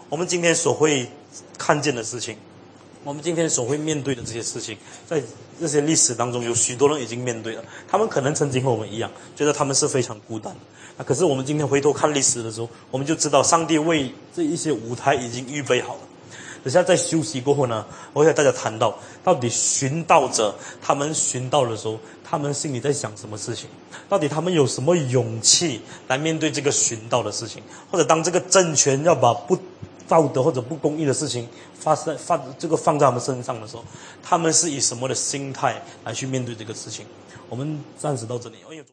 [0.09, 1.07] 我们今天所会
[1.55, 2.35] 看见的事情，
[3.03, 4.75] 我们今天所会面对的这些事情，
[5.07, 5.21] 在
[5.59, 7.63] 这些历史当中，有许多人已经面对了。
[7.87, 10.55] 他们可能曾经和我们一样，觉得他们是非常孤单。
[10.97, 16.01] 那可是我们今天回头看历史的时候，我们就知道，上帝为这一些舞台已经预备好了。
[16.61, 23.69] 等下在休息过后呢，我和大家谈到，到底寻道者他们寻道的时候，他们心里在想什么事情？
[24.09, 27.61] 到底他们有什么勇气来面对这个寻道的事情？
[27.91, 29.57] 或者当这个政权要把不
[30.09, 33.83] 道德或者不公义的事情发生放这个放在他们身上的时候，
[34.21, 37.05] 他们是以什么的心态来去面对这个事情？
[37.47, 38.55] 我们暂时到这里。